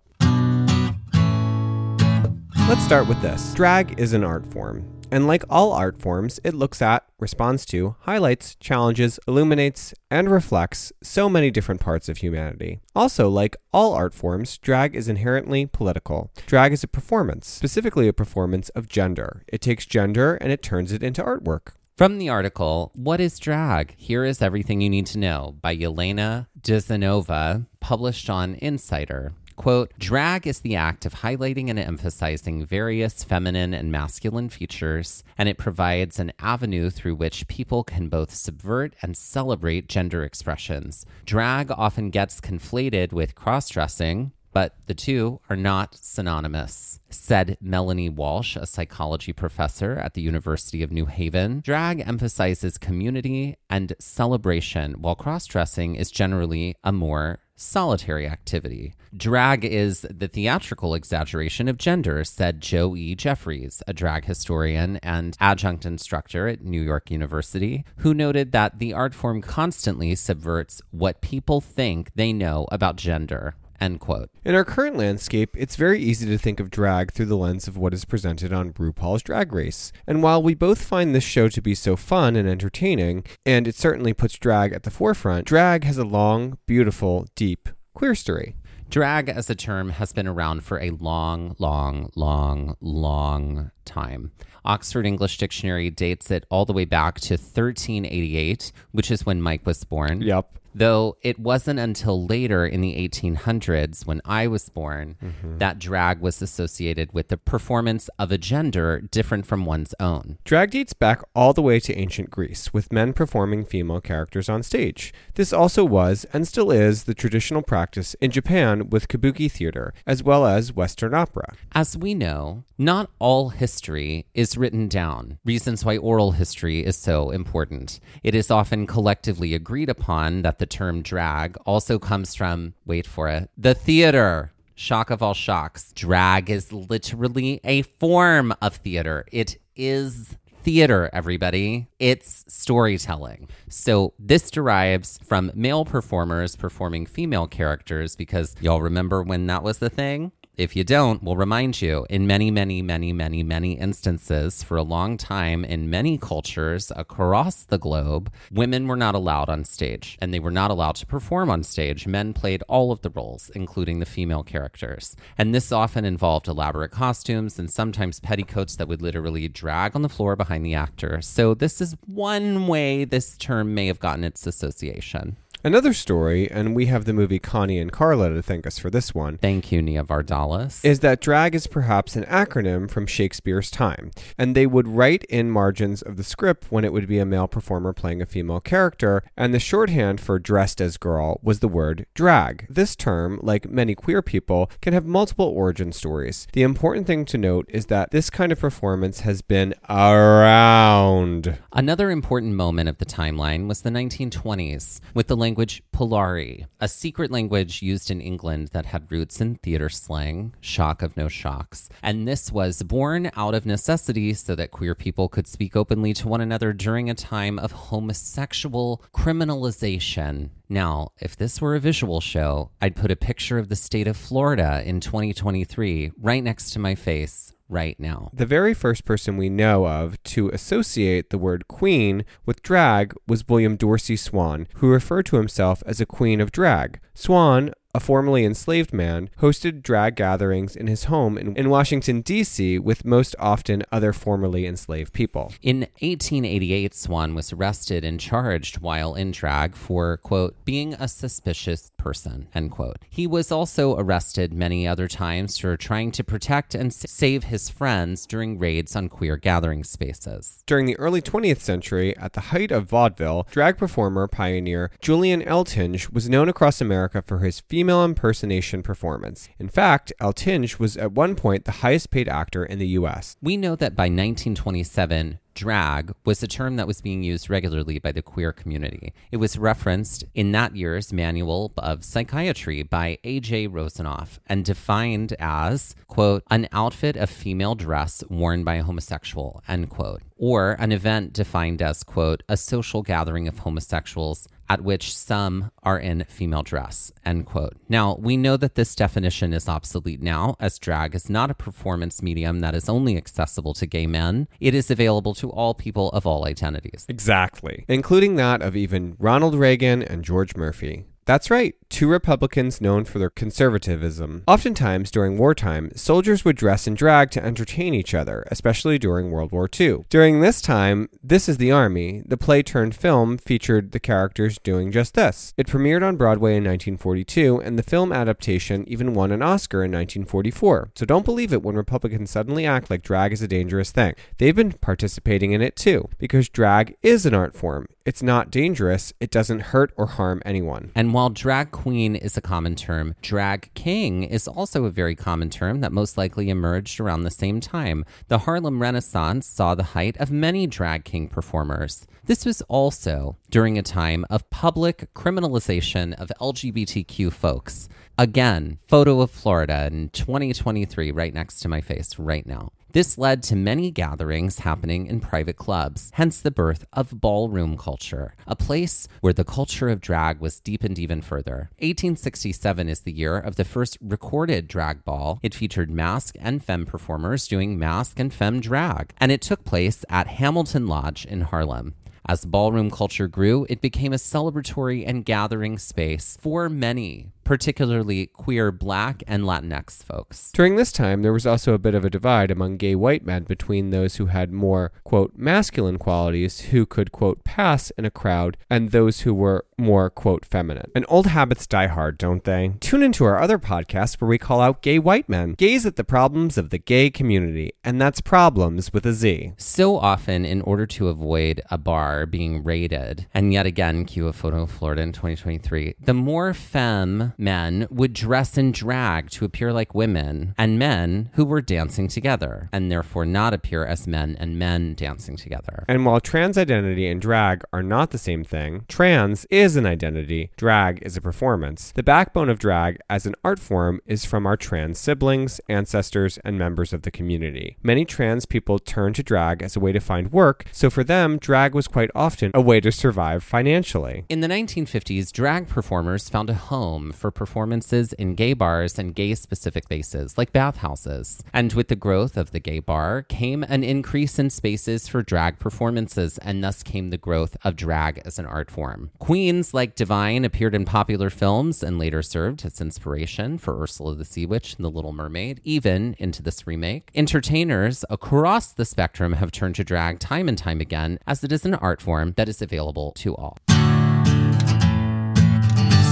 Let's 2.73 2.85
start 2.87 3.07
with 3.07 3.21
this. 3.21 3.53
Drag 3.53 4.01
is 4.01 4.15
an 4.15 4.25
art 4.25 4.47
form. 4.47 5.03
And 5.11 5.27
like 5.27 5.45
all 5.51 5.73
art 5.73 6.01
forms, 6.01 6.41
it 6.43 6.55
looks 6.55 6.81
at, 6.81 7.05
responds 7.21 7.67
to, 7.67 7.97
highlights, 8.01 8.55
challenges, 8.55 9.21
illuminates, 9.29 9.93
and 10.11 10.31
reflects 10.31 10.91
so 11.03 11.29
many 11.29 11.51
different 11.51 11.83
parts 11.83 12.09
of 12.09 12.17
humanity. 12.17 12.81
Also, 12.97 13.29
like 13.29 13.59
all 13.75 13.93
art 13.93 14.15
forms, 14.15 14.57
drag 14.57 14.97
is 14.97 15.07
inherently 15.07 15.67
political. 15.67 16.31
Drag 16.47 16.73
is 16.73 16.83
a 16.83 16.89
performance, 16.89 17.47
specifically 17.47 18.09
a 18.09 18.13
performance 18.15 18.71
of 18.71 18.89
gender. 18.89 19.43
It 19.49 19.61
takes 19.61 19.85
gender 19.85 20.37
and 20.37 20.51
it 20.51 20.63
turns 20.63 20.93
it 20.93 21.03
into 21.03 21.23
artwork. 21.23 21.75
From 21.99 22.17
the 22.17 22.31
article, 22.31 22.91
What 22.95 23.21
is 23.21 23.39
Drag? 23.39 23.95
Here 23.99 24.25
is 24.25 24.41
Everything 24.41 24.81
You 24.81 24.89
Need 24.89 25.05
to 25.09 25.19
Know 25.19 25.57
by 25.61 25.77
Yelena 25.77 26.47
Dzhanova, 26.63 27.67
published 27.81 28.31
on 28.31 28.55
Insider. 28.55 29.35
Quote, 29.63 29.93
drag 29.97 30.45
is 30.49 30.59
the 30.59 30.75
act 30.75 31.07
of 31.07 31.15
highlighting 31.15 31.71
and 31.71 31.79
emphasizing 31.79 32.67
various 32.67 33.23
feminine 33.23 33.73
and 33.73 33.93
masculine 33.93 34.49
features, 34.49 35.23
and 35.39 35.49
it 35.49 35.57
provides 35.57 36.19
an 36.19 36.33
avenue 36.41 36.91
through 36.91 37.15
which 37.15 37.47
people 37.47 37.85
can 37.85 38.09
both 38.09 38.35
subvert 38.35 38.97
and 39.03 39.17
celebrate 39.17 39.89
gender 39.89 40.25
expressions. 40.25 41.07
Drag 41.25 41.71
often 41.71 42.11
gets 42.11 42.41
conflated 42.41 43.13
with 43.13 43.37
cross 43.37 43.69
dressing, 43.69 44.33
but 44.53 44.75
the 44.87 44.95
two 44.95 45.39
are 45.49 45.57
not 45.57 45.95
synonymous. 45.95 46.99
Said 47.09 47.57
Melanie 47.61 48.09
Walsh, 48.09 48.57
a 48.57 48.67
psychology 48.67 49.33
professor 49.33 49.93
at 49.97 50.15
the 50.15 50.23
University 50.23 50.83
of 50.83 50.91
New 50.91 51.07
Haven. 51.07 51.61
Drag 51.61 52.01
emphasizes 52.01 52.79
community 52.79 53.57
and 53.71 53.95
celebration, 54.01 54.95
while 54.95 55.15
cross 55.15 55.47
dressing 55.47 55.95
is 55.95 56.11
generally 56.11 56.75
a 56.83 56.91
more 56.91 57.39
solitary 57.63 58.27
activity. 58.27 58.95
Drag 59.17 59.65
is 59.65 60.07
the 60.11 60.29
theatrical 60.29 60.95
exaggeration 60.95 61.69
of 61.69 61.79
gender, 61.79 62.25
said 62.25 62.61
Joe 62.61 62.97
E. 62.97 63.15
Jeffries, 63.15 63.83
a 63.87 63.93
drag 63.93 64.25
historian 64.25 64.97
and 65.03 65.37
adjunct 65.41 65.87
instructor 65.87 66.49
at 66.49 66.65
New 66.65 66.83
York 66.83 67.11
University, 67.11 67.85
who 67.99 68.15
noted 68.15 68.53
that 68.53 68.79
the 68.79 68.93
art 68.93 69.15
form 69.15 69.41
constantly 69.43 70.15
subverts 70.15 70.83
what 70.91 71.21
people 71.21 71.61
think 71.61 72.11
they 72.15 72.33
know 72.33 72.67
about 72.73 72.97
gender. 72.97 73.55
End 73.81 74.01
quote. 74.01 74.31
In 74.45 74.55
our 74.55 74.65
current 74.65 74.97
landscape, 74.97 75.57
it's 75.57 75.77
very 75.77 76.01
easy 76.01 76.27
to 76.27 76.39
think 76.39 76.61
of 76.61 76.71
drag 76.71 77.13
through 77.13 77.27
the 77.27 77.37
lens 77.37 77.67
of 77.67 77.77
what 77.77 77.95
is 77.95 78.05
presented 78.05 78.53
on 78.53 78.73
RuPaul's 78.73 79.23
Drag 79.23 79.53
Race. 79.53 79.93
And 80.07 80.23
while 80.23 80.43
we 80.43 80.55
both 80.55 80.85
find 80.85 81.15
this 81.15 81.25
show 81.25 81.49
to 81.49 81.61
be 81.61 81.75
so 81.75 81.97
fun 81.97 82.37
and 82.37 82.49
entertaining, 82.49 83.25
and 83.45 83.67
it 83.67 83.75
certainly 83.75 84.13
puts 84.13 84.39
drag 84.39 84.73
at 84.73 84.85
the 84.85 84.91
forefront, 84.91 85.47
drag 85.47 85.85
has 85.85 85.99
a 85.99 86.05
long, 86.05 86.59
beautiful, 86.67 87.27
deep 87.35 87.69
queer 87.95 88.15
story. 88.15 88.57
Drag 88.89 89.31
as 89.31 89.49
a 89.49 89.55
term 89.55 89.91
has 89.91 90.13
been 90.13 90.29
around 90.29 90.65
for 90.65 90.79
a 90.79 90.91
long, 90.91 91.57
long, 91.59 92.11
long, 92.15 92.77
long 92.81 93.71
time. 93.87 94.33
Oxford 94.67 95.07
English 95.07 95.39
Dictionary 95.39 95.89
dates 95.89 96.31
it 96.31 96.45
all 96.51 96.67
the 96.67 96.75
way 96.75 96.85
back 96.85 97.19
to 97.21 97.35
1388, 97.35 98.71
which 98.91 99.11
is 99.11 99.25
when 99.25 99.41
Mike 99.41 99.65
was 99.65 99.83
born. 99.85 100.21
Yep 100.21 100.59
though 100.75 101.17
it 101.23 101.39
wasn't 101.39 101.79
until 101.79 102.27
later 102.27 102.67
in 102.67 102.81
the 102.81 102.97
1800s 102.97 104.07
when 104.07 104.21
I 104.25 104.47
was 104.47 104.69
born 104.69 105.17
mm-hmm. 105.23 105.59
that 105.59 105.79
drag 105.79 106.21
was 106.21 106.41
associated 106.41 107.13
with 107.13 107.29
the 107.29 107.37
performance 107.37 108.09
of 108.19 108.33
a 108.33 108.39
gender 108.39 109.01
different 109.01 109.47
from 109.47 109.65
one's 109.65 109.95
own. 110.01 110.39
Drag 110.45 110.71
dates 110.71 110.93
back 110.93 111.23
all 111.35 111.53
the 111.53 111.63
way 111.63 111.81
to 111.81 111.97
ancient 111.97 112.31
Greece, 112.31 112.73
with 112.73 112.93
men 112.93 113.13
performing 113.13 113.65
female 113.65 114.01
characters 114.01 114.49
on 114.49 114.63
stage. 114.63 115.13
This 115.35 115.53
also 115.53 115.85
was, 115.85 116.25
and 116.33 116.47
still 116.47 116.71
is, 116.71 117.05
the 117.05 117.15
traditional 117.15 117.63
practice 117.63 118.15
in 118.21 118.31
Japan 118.31 118.91
with 118.91 119.09
kabuki 119.09 119.51
theater, 119.51 119.93
as 120.07 120.23
well 120.23 120.47
as 120.47 120.73
Western 120.73 121.15
opera. 121.15 121.55
As 121.73 121.97
we 121.97 122.15
know, 122.15 122.65
not 122.79 123.11
all 123.19 123.51
history 123.51 124.27
is 124.35 124.57
written 124.57 124.89
down, 124.89 125.39
reasons 125.45 125.85
why 125.85 125.97
oral 125.97 126.33
history 126.33 126.85
is 126.85 126.97
so 126.97 127.31
important. 127.31 128.01
It 128.23 128.35
is 128.35 128.51
often 128.51 128.87
collectively 128.87 129.55
agreed 129.55 129.89
upon 129.89 130.43
that 130.43 130.59
the 130.63 130.67
term 130.67 131.03
drag 131.03 131.57
also 131.67 131.99
comes 131.99 132.37
from, 132.37 132.75
wait 132.87 133.05
for 133.05 133.29
it, 133.29 133.51
the 133.59 133.75
theater. 133.75 134.53
Shock 134.77 135.11
of 135.11 135.21
all 135.21 135.35
shocks. 135.35 135.93
Drag 135.93 136.49
is 136.49 136.73
literally 136.73 137.61
a 137.65 137.83
form 137.83 138.55
of 138.63 138.77
theater. 138.77 139.25
It 139.33 139.59
is 139.75 140.37
theater, 140.63 141.11
everybody. 141.13 141.89
It's 141.99 142.45
storytelling. 142.47 143.49
So 143.69 144.15
this 144.21 144.53
derives 144.53 145.19
from 145.25 145.51
male 145.57 145.85
performers 145.85 146.55
performing 146.55 147.07
female 147.07 147.49
characters 147.49 148.15
because 148.15 148.55
y'all 148.61 148.81
remember 148.83 149.21
when 149.21 149.49
that 149.49 149.65
was 149.65 149.79
the 149.79 149.91
thing? 149.91 150.31
If 150.59 150.77
you 150.77 150.85
don't, 150.85 151.23
we'll 151.23 151.37
remind 151.37 151.81
you 151.81 152.07
in 152.11 152.27
many, 152.27 152.51
many, 152.51 152.83
many, 152.83 153.11
many, 153.11 153.43
many 153.43 153.73
instances 153.73 154.63
for 154.63 154.77
a 154.77 154.83
long 154.83 155.17
time 155.17 155.65
in 155.65 155.89
many 155.89 156.19
cultures 156.19 156.93
across 156.95 157.65
the 157.65 157.79
globe, 157.79 158.31
women 158.51 158.87
were 158.87 158.97
not 158.97 159.15
allowed 159.15 159.49
on 159.49 159.65
stage 159.65 160.19
and 160.21 160.33
they 160.33 160.39
were 160.39 160.51
not 160.51 160.71
allowed 160.71 160.97
to 160.97 161.07
perform 161.07 161.49
on 161.49 161.63
stage. 161.63 162.07
Men 162.07 162.35
played 162.35 162.63
all 162.69 162.93
of 162.93 163.01
the 163.01 163.09
roles, 163.09 163.49
including 163.55 163.99
the 163.99 164.05
female 164.05 164.43
characters. 164.43 165.17
And 165.39 165.55
this 165.55 165.73
often 165.73 166.05
involved 166.05 166.49
elaborate 166.49 166.91
costumes 166.91 167.59
and 167.59 167.71
sometimes 167.71 168.21
petticoats 168.21 168.77
that 168.77 168.89
would 168.89 169.01
literally 169.01 169.49
drag 169.49 169.97
on 169.97 170.03
the 170.03 170.09
floor 170.11 170.37
behind 170.37 170.67
the 170.67 170.75
actor. 170.75 171.23
So, 171.23 171.55
this 171.55 171.81
is 171.81 171.97
one 172.05 172.67
way 172.67 173.07
this 173.07 173.39
term 173.39 173.73
may 173.73 173.87
have 173.87 174.01
gotten 174.01 174.23
its 174.23 174.47
association. 174.47 175.39
Another 175.65 175.93
story, 175.93 176.51
and 176.51 176.75
we 176.75 176.87
have 176.87 177.05
the 177.05 177.13
movie 177.13 177.39
Connie 177.39 177.79
and 177.79 177.93
Carla 177.93 178.31
to 178.31 178.43
thank 178.43 178.67
us 178.67 178.81
for 178.81 178.91
this 178.91 179.15
one. 179.15 179.39
Thank 179.39 179.71
you, 179.71 179.81
Nia 179.81 180.03
Vardalos. 180.03 180.85
Is 180.85 180.99
that 181.01 181.21
drag 181.21 181.55
is 181.55 181.69
perhaps 181.69 182.17
an 182.17 182.25
acronym 182.25 182.91
from 182.91 183.07
Shakespeare's 183.07 183.71
time, 183.71 184.11
and 184.37 184.57
they 184.57 184.67
would 184.67 184.89
write 184.89 185.23
in 185.25 185.53
margins 185.53 186.03
of 186.03 186.17
the 186.17 186.25
script 186.25 186.67
when 186.71 186.85
it 186.85 186.93
would 186.93 187.07
be 187.07 187.21
a 187.21 187.25
male 187.25 187.47
performer 187.47 187.93
playing 187.93 188.21
a 188.21 188.27
female 188.27 188.59
character, 188.59 189.23
and 189.37 189.55
the 189.55 189.61
shorthand 189.61 190.21
for 190.21 190.41
dressed 190.41 190.81
as 190.81 190.97
girl 190.97 191.39
was 191.45 191.61
the 191.61 191.69
word 191.69 192.07
drag. 192.13 192.67
This 192.69 192.97
term, 192.97 193.39
like 193.41 193.71
many 193.71 193.95
queer 193.95 194.21
people, 194.21 194.69
can 194.81 194.93
have 194.93 195.07
multiple 195.07 195.47
origin 195.47 195.93
stories. 195.93 196.49
The 196.55 196.65
important 196.65 197.07
thing 197.07 197.25
to 197.27 197.39
note 197.39 197.67
is 197.69 197.87
that 197.87 198.11
this 198.11 198.31
kind 198.31 198.51
of 198.51 198.59
performance 198.59 199.21
has 199.21 199.43
been 199.43 199.75
around. 199.89 201.61
Another 201.73 202.11
important 202.11 202.55
moment 202.55 202.89
of 202.89 202.99
the 202.99 203.07
timeline 203.07 203.69
was 203.69 203.83
the 203.83 203.91
1920s, 203.91 205.01
with 205.15 205.29
the 205.29 205.37
language 205.37 205.52
Polari, 205.55 206.67
a 206.81 206.89
secret 206.89 207.31
language 207.31 207.83
used 207.83 208.11
in 208.11 208.21
England 208.21 208.69
that 208.73 208.87
had 208.87 209.11
roots 209.11 209.41
in 209.41 209.57
theater 209.57 209.89
slang, 209.89 210.55
shock 210.61 211.03
of 211.03 211.17
no 211.17 211.29
shocks. 211.29 211.89
And 212.03 212.27
this 212.27 212.51
was 212.51 212.83
born 212.83 213.31
out 213.37 213.55
of 213.55 213.67
necessity 213.67 214.35
so 214.35 214.55
that 214.55 214.71
queer 214.71 214.95
people 214.95 215.29
could 215.29 215.47
speak 215.47 215.77
openly 215.77 216.13
to 216.15 216.29
one 216.29 216.41
another 216.41 216.73
during 216.73 217.09
a 217.09 217.15
time 217.15 217.59
of 217.59 217.73
homosexual 217.73 219.03
criminalization. 219.15 220.51
Now, 220.69 221.13
if 221.21 221.37
this 221.37 221.61
were 221.61 221.75
a 221.75 221.81
visual 221.81 222.21
show, 222.21 222.71
I'd 222.81 222.97
put 222.97 223.11
a 223.11 223.17
picture 223.17 223.59
of 223.59 223.69
the 223.69 223.77
state 223.77 224.07
of 224.09 224.17
Florida 224.17 224.83
in 224.85 225.01
2023 225.01 226.13
right 226.19 226.43
next 226.43 226.71
to 226.73 226.79
my 226.79 226.95
face 226.95 227.52
right 227.73 227.99
now. 227.99 228.31
The 228.33 228.47
very 228.47 228.75
first 228.75 229.05
person 229.05 229.37
we 229.37 229.49
know 229.49 229.87
of 229.87 230.23
to 230.25 230.51
associate 230.51 231.31
the 231.31 231.39
word 231.39 231.67
queen 231.69 232.25
with 232.47 232.63
drag 232.63 233.15
was 233.27 233.49
William 233.49 233.77
Dorsey 233.77 234.17
Swann, 234.17 234.69
who 234.75 234.91
referred 234.91 235.27
to 235.27 235.37
himself 235.37 235.83
as 235.87 236.01
a 236.01 236.07
queen 236.07 236.41
of 236.41 236.53
drag. 236.53 237.01
Swann 237.15 237.73
a 237.95 238.01
formerly 238.01 238.43
enslaved 238.43 238.95
man, 238.95 239.29
hosted 239.41 239.83
drag 239.83 240.17
gatherings 240.17 240.75
in 240.75 240.87
his 240.87 241.05
home 241.05 241.37
in, 241.37 241.55
in 241.57 241.69
Washington, 241.69 242.23
D.C., 242.23 242.79
with 242.79 243.05
most 243.05 243.37
often 243.39 243.83
other 243.93 244.15
formerly 244.15 244.65
enslaved 244.65 245.13
people. 245.13 245.53
In 245.61 245.81
1888, 246.01 246.95
Swann 246.95 247.35
was 247.35 247.53
arrested 247.53 248.03
and 248.03 248.19
charged 248.19 248.81
while 248.81 249.15
in 249.15 249.31
drag 249.31 249.77
for, 249.77 250.17
quote, 250.17 250.57
being 250.65 250.95
a 250.95 251.07
suspicious 251.07 251.93
person, 251.99 252.49
end 252.55 252.71
quote. 252.71 252.97
He 253.11 253.27
was 253.27 253.53
also 253.53 253.95
arrested 253.99 254.55
many 254.55 254.89
other 254.89 255.07
times 255.07 255.59
for 255.59 255.77
trying 255.77 256.13
to 256.13 256.25
protect 256.25 256.75
and 256.75 256.95
save 256.95 257.45
his 257.45 257.69
friends 257.69 258.25
during 258.25 258.59
raids 258.59 258.97
on 258.97 259.11
queer 259.11 259.37
gathering 259.37 259.85
spaces. 259.85 260.63
During 260.67 260.87
the 260.87 260.99
early 260.99 261.21
20th 261.21 261.61
century, 261.61 262.17
at 262.17 262.33
the 262.33 262.53
height 262.53 262.71
of 262.71 262.89
vaudeville, 262.89 263.47
drag 263.51 263.77
performer 263.77 264.27
pioneer 264.29 264.91
Julian 265.03 265.43
Eltinge 265.43 266.11
was 266.11 266.31
known 266.31 266.49
across 266.49 266.81
America 266.81 267.21
for 267.21 267.41
his 267.41 267.61
female 267.61 267.82
female 267.83 268.05
impersonation 268.05 268.81
performance. 268.81 269.49
In 269.59 269.69
fact, 269.69 270.13
Eltinge 270.21 270.79
was 270.79 270.97
at 270.97 271.11
one 271.11 271.35
point 271.35 271.65
the 271.65 271.83
highest 271.83 272.13
paid 272.13 272.29
actor 272.29 272.65
in 272.65 272.79
the 272.79 272.87
US. 272.99 273.37
We 273.43 273.57
know 273.57 273.75
that 273.75 273.97
by 273.97 274.05
1927, 274.05 275.41
drag 275.55 276.15
was 276.25 276.43
a 276.43 276.47
term 276.47 276.77
that 276.77 276.87
was 276.87 277.01
being 277.01 277.23
used 277.23 277.51
regularly 277.51 277.99
by 277.99 278.13
the 278.13 278.23
queer 278.23 278.53
community. 278.53 279.13
It 279.31 279.39
was 279.39 279.59
referenced 279.59 280.25
in 280.35 280.53
that 280.53 280.77
year's 280.77 281.13
Manual 281.13 281.73
of 281.77 282.05
Psychiatry 282.05 282.83
by 282.83 283.19
A.J. 283.25 283.69
Rosanoff 283.69 284.39
and 284.47 284.65
defined 284.65 285.35
as, 285.39 285.95
quote, 286.07 286.43
an 286.51 286.69
outfit 286.73 287.17
of 287.17 287.31
female 287.31 287.75
dress 287.75 288.25
worn 288.29 288.65
by 288.65 288.77
a 288.77 288.83
homosexual, 288.83 289.63
end 289.69 289.91
quote, 289.91 290.23
or 290.37 290.73
an 290.79 290.93
event 290.93 291.33
defined 291.33 291.81
as, 291.81 292.03
quote, 292.03 292.43
a 292.49 292.57
social 292.57 293.03
gathering 293.03 293.47
of 293.49 293.61
homosexuals 293.61 294.49
at 294.73 294.81
which 294.81 295.15
some 295.15 295.71
are 295.83 295.99
in 295.99 296.25
female 296.25 296.63
dress, 296.63 297.13
end 297.27 297.45
quote. 297.45 297.77
Now, 297.91 298.17
we 298.19 298.39
know 298.39 298.57
that 298.57 298.75
this 298.75 298.95
definition 298.95 299.53
is 299.53 299.69
obsolete 299.69 300.23
now, 300.23 300.57
as 300.59 300.79
drag 300.79 301.15
is 301.15 301.29
not 301.29 301.51
a 301.51 301.55
performance 301.55 302.23
medium 302.23 302.61
that 302.61 302.75
is 302.75 302.89
only 302.89 303.19
accessible 303.19 303.75
to 303.75 303.87
gay 303.87 304.07
men. 304.07 304.49
It 304.61 304.75
is 304.75 304.91
available 304.91 305.35
to 305.43 305.51
all 305.51 305.75
people 305.75 306.09
of 306.11 306.27
all 306.27 306.47
identities. 306.47 307.05
Exactly, 307.09 307.85
including 307.89 308.37
that 308.37 308.63
of 308.63 308.77
even 308.77 309.17
Ronald 309.19 309.55
Reagan 309.55 310.03
and 310.03 310.25
George 310.25 310.57
Murphy. 310.57 311.05
That's 311.25 311.51
right, 311.51 311.77
two 311.89 312.09
Republicans 312.09 312.81
known 312.81 313.05
for 313.05 313.21
their 313.21 313.31
conservatism. 313.31 314.43
Oftentimes, 314.49 315.11
during 315.11 315.39
wartime, 315.39 315.93
soldiers 315.95 316.45
would 316.45 316.57
dress 316.57 316.89
in 316.89 316.95
drag 316.95 317.31
to 317.31 317.45
entertain 317.45 317.95
each 317.95 318.13
other, 318.13 318.45
especially 318.51 318.99
during 318.99 319.31
World 319.31 319.53
War 319.53 319.69
II. 319.79 320.05
During 320.09 320.41
this 320.41 320.61
time, 320.61 321.09
This 321.23 321.49
is 321.49 321.59
the 321.59 321.71
Army, 321.71 322.23
the 322.27 322.37
play 322.37 322.63
turned 322.63 322.97
film, 322.97 323.39
featured 323.39 323.93
the 323.93 324.01
characters 324.01 324.59
doing 324.59 324.91
just 324.91 325.15
this. 325.15 325.55
It 325.57 325.69
premiered 325.69 326.03
on 326.03 326.17
Broadway 326.17 326.53
in 326.57 326.65
1942, 326.65 327.61
and 327.61 327.79
the 327.79 327.85
film 327.85 328.13
adaptation 328.13 328.85
even 328.89 329.15
won 329.15 329.31
an 329.31 329.43
Oscar 329.43 329.85
in 329.85 329.93
1944. 329.93 330.91
So 330.97 331.07
don't 331.07 331.25
believe 331.25 331.53
it 331.53 331.63
when 331.63 331.77
Republicans 331.77 332.31
suddenly 332.31 332.67
act 332.67 332.91
like 332.91 333.03
drag 333.03 333.33
is 333.33 333.43
a 333.43 333.49
dangerous 333.49 333.93
thing. 333.93 334.15
They've 334.39 334.57
been 334.57 334.73
participating 334.73 335.53
in 335.53 335.63
it 335.63 335.77
too, 335.77 336.09
because 336.19 336.49
drag 336.49 336.97
is 337.03 337.25
an 337.27 337.35
art 337.35 337.55
form. 337.55 337.87
It's 338.05 338.23
not 338.23 338.51
dangerous, 338.51 339.13
it 339.21 339.31
doesn't 339.31 339.71
hurt 339.71 339.93
or 339.97 340.07
harm 340.07 340.43
anyone. 340.45 340.91
And 340.95 341.15
while 341.15 341.31
drag 341.31 341.71
queen 341.71 342.17
is 342.17 342.37
a 342.37 342.41
common 342.41 342.75
term, 342.75 343.15
drag 343.23 343.73
king 343.75 344.25
is 344.25 344.49
also 344.49 344.85
a 344.85 344.91
very 344.91 345.15
common 345.15 345.51
term 345.51 345.83
that 345.83 345.93
most 345.93 346.19
likely 346.19 346.51
emerged 346.51 346.99
around 346.99 347.23
the 347.23 347.31
same 347.31 347.61
time. 347.61 348.05
The 348.27 348.39
Harlem 348.39 348.83
Renaissance 348.83 349.47
saw 349.47 349.77
the 349.77 349.95
height 349.95 350.17
of 350.17 350.33
many 350.33 350.67
drag 350.67 351.05
king 351.05 351.29
performers. 351.29 352.09
This 352.25 352.45
was 352.45 352.61
also 352.63 353.37
during 353.51 353.79
a 353.79 353.83
time 353.83 354.25
of 354.29 354.51
public 354.51 355.13
criminalization 355.15 356.13
of 356.15 356.33
LGBTQ 356.41 357.33
folks. 357.33 357.89
Again, 358.19 358.79
photo 358.89 359.21
of 359.21 359.31
Florida 359.31 359.89
in 359.91 360.09
2023, 360.11 361.13
right 361.13 361.33
next 361.33 361.61
to 361.61 361.69
my 361.69 361.81
face 361.81 362.19
right 362.19 362.47
now. 362.47 362.73
This 362.93 363.17
led 363.17 363.43
to 363.45 363.57
many 363.57 363.91
gatherings 363.91 364.59
happening 364.59 365.07
in 365.07 365.21
private 365.21 365.57
clubs, 365.57 366.11
hence 366.13 366.43
the 366.43 366.51
birth 366.51 366.85
of 366.93 367.23
ballroom 367.23 367.79
culture, 367.79 368.35
a 368.47 368.55
place 368.55 369.09
where 369.23 369.33
the 369.33 369.47
culture 369.47 369.89
of 369.89 370.03
drag 370.03 370.41
was 370.41 370.61
deepened 370.61 370.99
even 370.99 371.23
further. 371.23 371.71
1867 371.79 372.91
is 372.91 373.01
the 373.01 373.13
year 373.13 373.39
of 373.39 373.57
the 373.57 373.65
first 373.65 373.97
recorded 374.03 374.69
drag 374.69 375.07
ball. 375.07 375.41
It 375.43 375.55
featured 375.55 375.91
masc 375.91 376.37
and 376.39 376.63
femme 376.63 376.85
performers 376.85 377.49
doing 377.49 377.79
masc 377.79 378.21
and 378.21 378.33
femme 378.33 378.61
drag, 378.61 379.15
and 379.17 379.33
it 379.33 379.41
took 379.41 379.65
place 379.65 380.05
at 380.11 380.27
Hamilton 380.27 380.87
Lodge 380.87 381.25
in 381.25 381.41
Harlem. 381.41 381.95
As 382.27 382.45
ballroom 382.45 382.91
culture 382.91 383.27
grew, 383.27 383.67
it 383.69 383.81
became 383.81 384.13
a 384.13 384.17
celebratory 384.17 385.03
and 385.07 385.25
gathering 385.25 385.77
space 385.79 386.37
for 386.41 386.69
many, 386.69 387.33
particularly 387.45 388.27
queer 388.27 388.73
black 388.73 389.23
and 389.27 389.45
Latinx 389.45 390.03
folks. 390.03 390.51
During 390.53 390.77
this 390.77 390.93
time, 390.93 391.23
there 391.23 391.33
was 391.33 391.47
also 391.47 391.75
a 391.75 391.79
bit 391.79 391.95
of 391.95 392.05
a 392.05 392.11
divide 392.11 392.51
among 392.51 392.77
gay 392.77 392.95
white 392.95 393.25
men 393.25 393.45
between 393.45 393.91
those 393.91 394.17
who 394.17 394.27
had 394.27 394.53
more, 394.53 394.93
quote, 395.05 395.33
masculine 395.37 395.99
qualities 395.99 396.61
who 396.61 396.87
could, 396.87 397.13
quote, 397.13 397.45
pass 397.45 397.91
in 397.93 398.05
a 398.05 398.11
crowd 398.11 398.57
and 398.71 398.91
those 398.91 399.21
who 399.21 399.35
were 399.35 399.65
more, 399.77 400.11
quote, 400.11 400.45
feminine. 400.45 400.91
And 400.95 401.05
old 401.09 401.27
habits 401.27 401.67
die 401.67 401.89
hard, 401.89 402.19
don't 402.19 402.45
they? 402.45 402.75
Tune 402.81 403.03
into 403.03 403.25
our 403.25 403.41
other 403.41 403.59
podcast 403.59 404.21
where 404.21 404.29
we 404.29 404.39
call 404.39 404.61
out 404.61 404.83
gay 404.83 404.99
white 404.99 405.29
men, 405.29 405.53
gaze 405.53 405.85
at 405.85 405.97
the 405.97 406.05
problems 406.05 406.57
of 406.57 406.71
the 406.71 406.79
gay 406.79 407.11
community, 407.11 407.73
and 407.83 408.01
that's 408.01 408.21
problems 408.21 408.93
with 408.93 409.05
a 409.07 409.13
Z. 409.13 409.53
So 409.57 409.97
often, 409.99 410.45
in 410.45 410.63
order 410.63 410.87
to 410.87 411.09
avoid 411.09 411.61
a 411.71 411.79
bar 411.79 412.27
being 412.27 412.63
raided, 412.63 413.27
and 413.35 413.53
yet 413.53 413.67
again, 413.67 414.05
cue 414.05 414.29
a 414.29 414.33
photo 414.33 414.63
of 414.63 414.71
Florida 414.71 415.03
in 415.03 415.13
2023, 415.13 415.95
the 416.01 416.15
more 416.15 416.55
femme 416.55 417.32
men 417.39 417.87
would 417.91 418.13
dress 418.13 418.57
in 418.59 418.73
drag 418.73 419.31
to 419.31 419.45
appear 419.45 419.73
like 419.73 419.95
women, 419.95 420.55
and 420.59 420.79
men 420.79 421.31
who 421.35 421.45
were 421.45 421.61
dancing 421.61 422.09
together, 422.09 422.69
and 422.73 422.91
therefore 422.91 423.25
not 423.25 423.55
appear 423.55 423.85
as 423.85 424.07
men 424.07 424.37
and 424.39 424.59
men 424.59 424.95
dancing 424.95 425.37
together. 425.37 425.85
And 425.89 426.05
while 426.05 426.21
trans 426.21 426.59
identity 426.59 427.09
and 427.09 427.21
drag 427.21 427.63
are 427.73 427.83
not 427.83 428.11
the 428.11 428.19
same 428.19 428.45
thing, 428.45 428.85
trans 428.89 429.45
is 429.47 429.77
an 429.77 429.87
identity, 429.87 430.51
drag 430.57 431.03
is 431.03 431.17
a 431.17 431.21
performance. 431.21 431.93
The 431.95 432.03
backbone 432.03 432.49
of 432.49 432.59
drag 432.59 432.99
as 433.09 433.27
an 433.27 433.35
art 433.45 433.59
form 433.59 434.01
is 434.07 434.25
from 434.25 434.47
our 434.47 434.57
trans 434.57 434.99
siblings, 434.99 435.61
ancestors, 435.69 436.39
and 436.45 436.59
members 436.59 436.93
of 436.93 437.03
the 437.03 437.11
community. 437.11 437.77
Many 437.83 438.05
trans 438.05 438.47
people 438.47 438.79
turn 438.79 439.13
to 439.15 439.23
drag 439.23 439.63
as 439.63 439.77
a 439.77 439.81
way 439.81 439.93
to 439.93 440.01
find 440.01 440.33
work, 440.33 440.65
so 440.73 440.91
for 440.91 441.05
them, 441.05 441.39
drag 441.39 441.75
was 441.75 441.89
quite 441.89 442.11
often 442.15 442.51
a 442.55 442.61
way 442.61 442.81
to 442.81 442.93
survive 442.93 443.43
financially. 443.43 444.25
In 444.29 444.41
the 444.41 444.49
1950s, 444.49 445.33
drag 445.33 445.69
performers 445.69 446.29
found 446.29 446.51
a 446.51 446.55
home 446.55 447.13
for 447.23 447.31
performances 447.31 448.13
in 448.15 448.35
gay 448.35 448.53
bars 448.53 448.99
and 448.99 449.15
gay 449.15 449.35
specific 449.35 449.85
spaces 449.85 450.37
like 450.37 450.53
bathhouses. 450.53 451.43
And 451.53 451.73
with 451.73 451.87
the 451.87 451.97
growth 451.97 452.37
of 452.37 452.51
the 452.51 452.59
gay 452.59 452.81
bar 452.81 453.23
came 453.23 453.63
an 453.63 453.85
increase 453.85 454.41
in 454.41 454.51
spaces 454.51 455.07
for 455.07 455.23
drag 455.23 455.61
performances, 455.61 456.37
and 456.39 456.63
thus 456.63 456.83
came 456.83 457.11
the 457.11 457.17
growth 457.17 457.57
of 457.63 457.77
drag 457.77 458.21
as 458.25 458.41
an 458.41 458.47
art 458.47 458.71
form. 458.71 459.13
Queens 459.21 459.73
like 459.73 459.95
Divine 459.95 460.45
appeared 460.45 460.75
in 460.75 460.85
popular 460.85 461.31
films 461.31 461.83
and 461.83 461.97
later 461.97 462.23
served 462.23 462.67
as 462.67 462.81
inspiration 462.81 463.57
for 463.57 463.81
Ursula 463.81 464.17
the 464.17 464.25
Sea 464.25 464.45
Witch 464.45 464.75
and 464.75 464.85
The 464.85 464.91
Little 464.91 465.13
Mermaid, 465.13 465.61
even 465.63 466.17
into 466.19 466.43
this 466.43 466.67
remake. 466.67 467.11
Entertainers 467.15 468.05
across 468.11 468.73
the 468.73 468.85
spectrum 468.85 469.35
have 469.35 469.53
turned 469.53 469.77
to 469.77 469.85
drag 469.85 470.19
time 470.19 470.49
and 470.49 470.59
time 470.59 470.81
again, 470.81 471.21
as 471.27 471.45
it 471.45 471.53
is 471.53 471.65
an 471.65 471.75
art 471.75 472.01
form 472.03 472.35
that 472.37 472.49
is 472.49 472.61
available 472.61 473.13
to 473.13 473.37
all. 473.37 473.57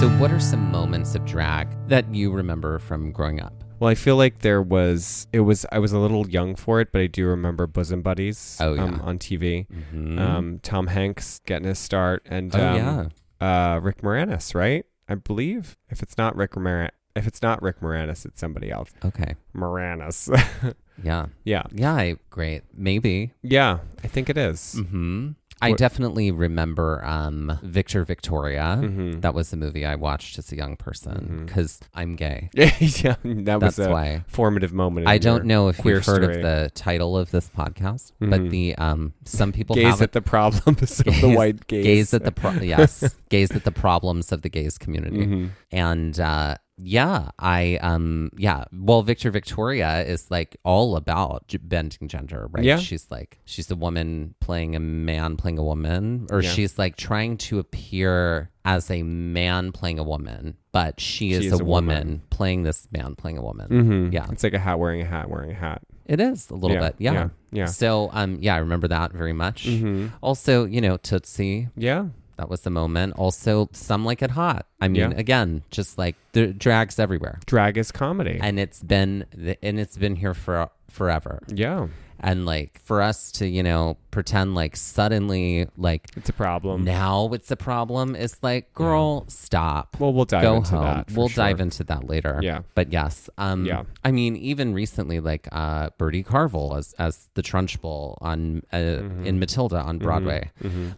So, 0.01 0.09
what 0.17 0.33
are 0.33 0.41
some 0.41 0.71
moments 0.71 1.15
of 1.15 1.27
drag 1.27 1.69
that 1.89 2.15
you 2.15 2.31
remember 2.33 2.79
from 2.79 3.13
growing 3.13 3.39
up? 3.39 3.53
Well, 3.79 3.91
I 3.91 3.95
feel 3.95 4.17
like 4.17 4.39
there 4.39 4.63
was 4.63 5.27
it 5.31 5.41
was 5.41 5.67
I 5.71 5.79
was 5.79 5.93
a 5.93 5.99
little 5.99 6.27
young 6.27 6.57
for 6.57 6.81
it, 6.81 6.91
but 6.91 7.03
I 7.03 7.07
do 7.07 7.27
remember 7.27 7.67
Bosom 7.67 8.01
Buddies 8.01 8.57
Oh, 8.61 8.73
yeah. 8.73 8.85
um, 8.85 9.03
on 9.03 9.19
TV. 9.19 9.67
Mhm. 9.69 10.19
Um, 10.19 10.59
Tom 10.63 10.87
Hanks 10.87 11.41
getting 11.45 11.69
his 11.69 11.79
start, 11.79 12.23
and 12.25 12.55
oh, 12.57 12.67
um, 12.67 13.11
yeah. 13.41 13.75
uh, 13.75 13.79
Rick 13.81 13.99
Moranis, 14.01 14.55
right? 14.55 14.87
I 15.07 15.17
believe. 15.17 15.77
If 15.91 16.03
it's 16.03 16.17
not 16.17 16.35
Rick 16.35 16.53
Moranis, 16.53 16.91
if 17.15 17.27
it's 17.27 17.43
not 17.43 17.61
Rick 17.61 17.81
Moranis, 17.81 18.25
it's 18.25 18.41
somebody 18.41 18.71
else. 18.71 18.93
Okay. 19.05 19.35
Moranis. 19.55 20.29
Yeah. 21.03 21.29
yeah, 21.45 21.63
Yeah. 21.73 21.95
I, 21.95 22.17
great. 22.29 22.63
Maybe. 22.75 23.33
yeah, 23.43 23.79
I 24.05 24.07
think 24.07 24.29
it 24.29 24.37
is. 24.37 24.75
hmm 24.91 25.31
I 25.63 25.73
definitely 25.73 26.31
remember 26.31 27.05
um, 27.05 27.59
Victor 27.63 28.05
Victoria. 28.05 28.79
Mhm. 28.81 29.21
That 29.21 29.35
was 29.35 29.51
the 29.51 29.57
movie 29.57 29.85
I 29.85 29.95
watched 29.95 30.39
as 30.39 30.51
a 30.53 30.57
young 30.57 30.77
person 30.77 31.45
because 31.47 31.81
I'm 31.95 32.17
gay. 32.17 32.49
yeah, 32.55 33.17
that 33.25 33.61
was 33.61 33.77
That's 33.77 33.79
a 33.89 33.91
why. 33.91 34.25
formative 34.27 34.73
moment. 34.73 35.05
in 35.05 35.09
I 35.11 35.19
don't 35.19 35.45
know 35.45 35.69
if 35.69 35.85
you've 35.85 36.05
heard 36.07 36.23
story. 36.23 36.37
of 36.37 36.43
the 36.43 36.71
title 36.75 37.17
of 37.17 37.31
this 37.31 37.49
podcast, 37.51 38.13
but 38.21 38.41
Mhm. 38.41 38.51
the 38.51 38.75
um, 38.77 39.13
some 39.25 39.53
people 39.53 39.77
gaze 39.77 40.01
at 40.01 40.13
the 40.13 40.23
problems 40.23 41.01
of 41.07 41.21
the 41.21 41.33
white 41.37 41.67
gays. 41.67 41.85
gaze 41.85 42.15
at 42.15 42.25
the 42.25 42.33
pro- 42.33 42.53
yes 42.53 43.17
gaze 43.29 43.51
at 43.53 43.65
the 43.65 43.73
problems 43.73 44.33
of 44.33 44.43
the 44.43 44.49
gays 44.49 44.79
community 44.79 45.27
Mhm. 45.27 45.51
and 45.71 46.19
uh 46.21 46.57
yeah 46.83 47.31
i 47.39 47.79
um 47.83 48.31
yeah 48.37 48.65
well 48.73 49.03
victor 49.03 49.31
victoria 49.31 50.03
is 50.05 50.31
like 50.31 50.57
all 50.65 50.97
about 50.97 51.47
g- 51.49 51.59
bending 51.59 52.09
gender 52.09 52.49
right 52.53 52.65
Yeah. 52.65 52.79
she's 52.79 53.11
like 53.11 53.39
she's 53.45 53.71
a 53.71 53.77
woman 53.77 54.35
playing 54.41 54.75
a 54.77 54.81
man 54.81 55.37
playing 55.37 55.59
a 55.59 55.63
woman 55.65 56.27
or 56.31 56.41
Yeah. 56.41 56.51
she's 56.51 56.79
like 56.79 56.97
trying 56.97 57.37
to 57.39 57.59
appear 57.59 58.51
as 58.65 58.91
a 58.91 59.03
man 59.03 59.73
playing 59.73 59.99
a 59.99 60.05
woman 60.05 60.57
but 60.73 61.01
she 61.01 61.33
is, 61.33 61.43
She 61.43 61.49
a, 61.49 61.55
is 61.55 61.61
a 61.61 61.65
woman, 61.65 61.97
woman. 62.07 62.23
playing 62.31 62.63
this 62.63 62.87
man 62.93 63.15
playing 63.15 63.37
a 63.39 63.43
woman 63.43 63.69
Mm-hmm. 63.69 64.13
Yeah. 64.13 64.27
it's 64.31 64.43
like 64.43 64.55
a 64.55 64.59
hat 64.59 64.79
wearing 64.79 65.03
a 65.03 65.07
hat 65.07 65.29
wearing 65.29 65.51
a 65.51 65.55
hat. 65.55 65.83
it 66.07 66.21
is 66.21 66.49
a 66.51 66.55
little 66.55 66.77
Yeah, 66.77 66.81
bit 66.91 66.95
yeah. 66.99 67.13
yeah, 67.13 67.29
yeah. 67.53 67.67
so 67.67 68.11
um 68.13 68.39
yeah 68.41 68.55
i 68.55 68.59
remember 68.59 68.89
that 68.89 69.13
very 69.13 69.33
much 69.33 69.67
hmm 69.67 70.07
also 70.23 70.65
you 70.65 70.81
know 70.81 70.97
tootsie 70.97 71.69
Yeah, 71.77 72.07
that 72.41 72.49
was 72.49 72.63
the 72.63 72.71
moment. 72.71 73.13
Also, 73.19 73.69
some 73.73 74.03
like 74.05 74.23
it 74.23 74.31
hot. 74.33 74.65
I 74.81 74.89
mean, 74.89 75.11
Yeah. 75.13 75.19
again, 75.19 75.63
just 75.71 75.99
like 75.99 76.17
the 76.33 76.47
drags 76.55 76.99
everywhere, 76.99 77.39
drag 77.45 77.77
is 77.77 77.93
comedy. 77.93 78.39
and 78.43 78.59
it's 78.59 78.83
been 78.83 79.27
and 79.63 79.79
it's 79.79 79.99
been 79.99 80.17
here 80.17 80.33
for 80.35 80.71
forever. 80.89 81.41
yeah, 81.49 81.89
And 82.23 82.47
like 82.47 82.81
for 82.85 83.01
us 83.03 83.33
to 83.33 83.47
you 83.47 83.63
know 83.63 83.97
pretend 84.11 84.55
like 84.57 84.75
suddenly 84.77 85.67
like 85.77 86.09
it's 86.17 86.29
a 86.29 86.33
problem. 86.33 86.85
now 86.85 87.31
it's 87.33 87.51
a 87.51 87.57
problem. 87.57 88.17
It's 88.17 88.39
like, 88.43 88.73
girl, 88.75 89.25
stop. 89.29 89.97
Well, 90.01 90.13
we'll 90.13 90.25
dive 90.25 90.43
Go 90.43 90.57
into 90.57 90.71
home. 90.71 90.83
that. 90.85 91.13
we'll 91.13 91.29
sure. 91.29 91.45
dive 91.45 91.61
into 91.61 91.85
that 91.85 92.09
later. 92.09 92.41
Yeah. 92.43 92.63
But 92.75 92.93
yes, 92.93 93.31
um, 93.39 93.65
Yeah. 93.65 93.85
I 94.05 94.11
mean, 94.11 94.35
even 94.37 94.75
recently, 94.75 95.21
like 95.21 95.49
uh, 95.53 95.91
Bertie 95.99 96.23
Carvel 96.25 96.75
as 96.77 96.93
as 96.99 97.29
the 97.35 97.43
Trunchbull 97.43 98.19
on 98.21 98.63
uh, 98.73 98.77
Mm-hmm. 98.81 99.27
in 99.27 99.39
Matilda 99.39 99.77
on 99.81 99.99
Broadway. 99.99 100.51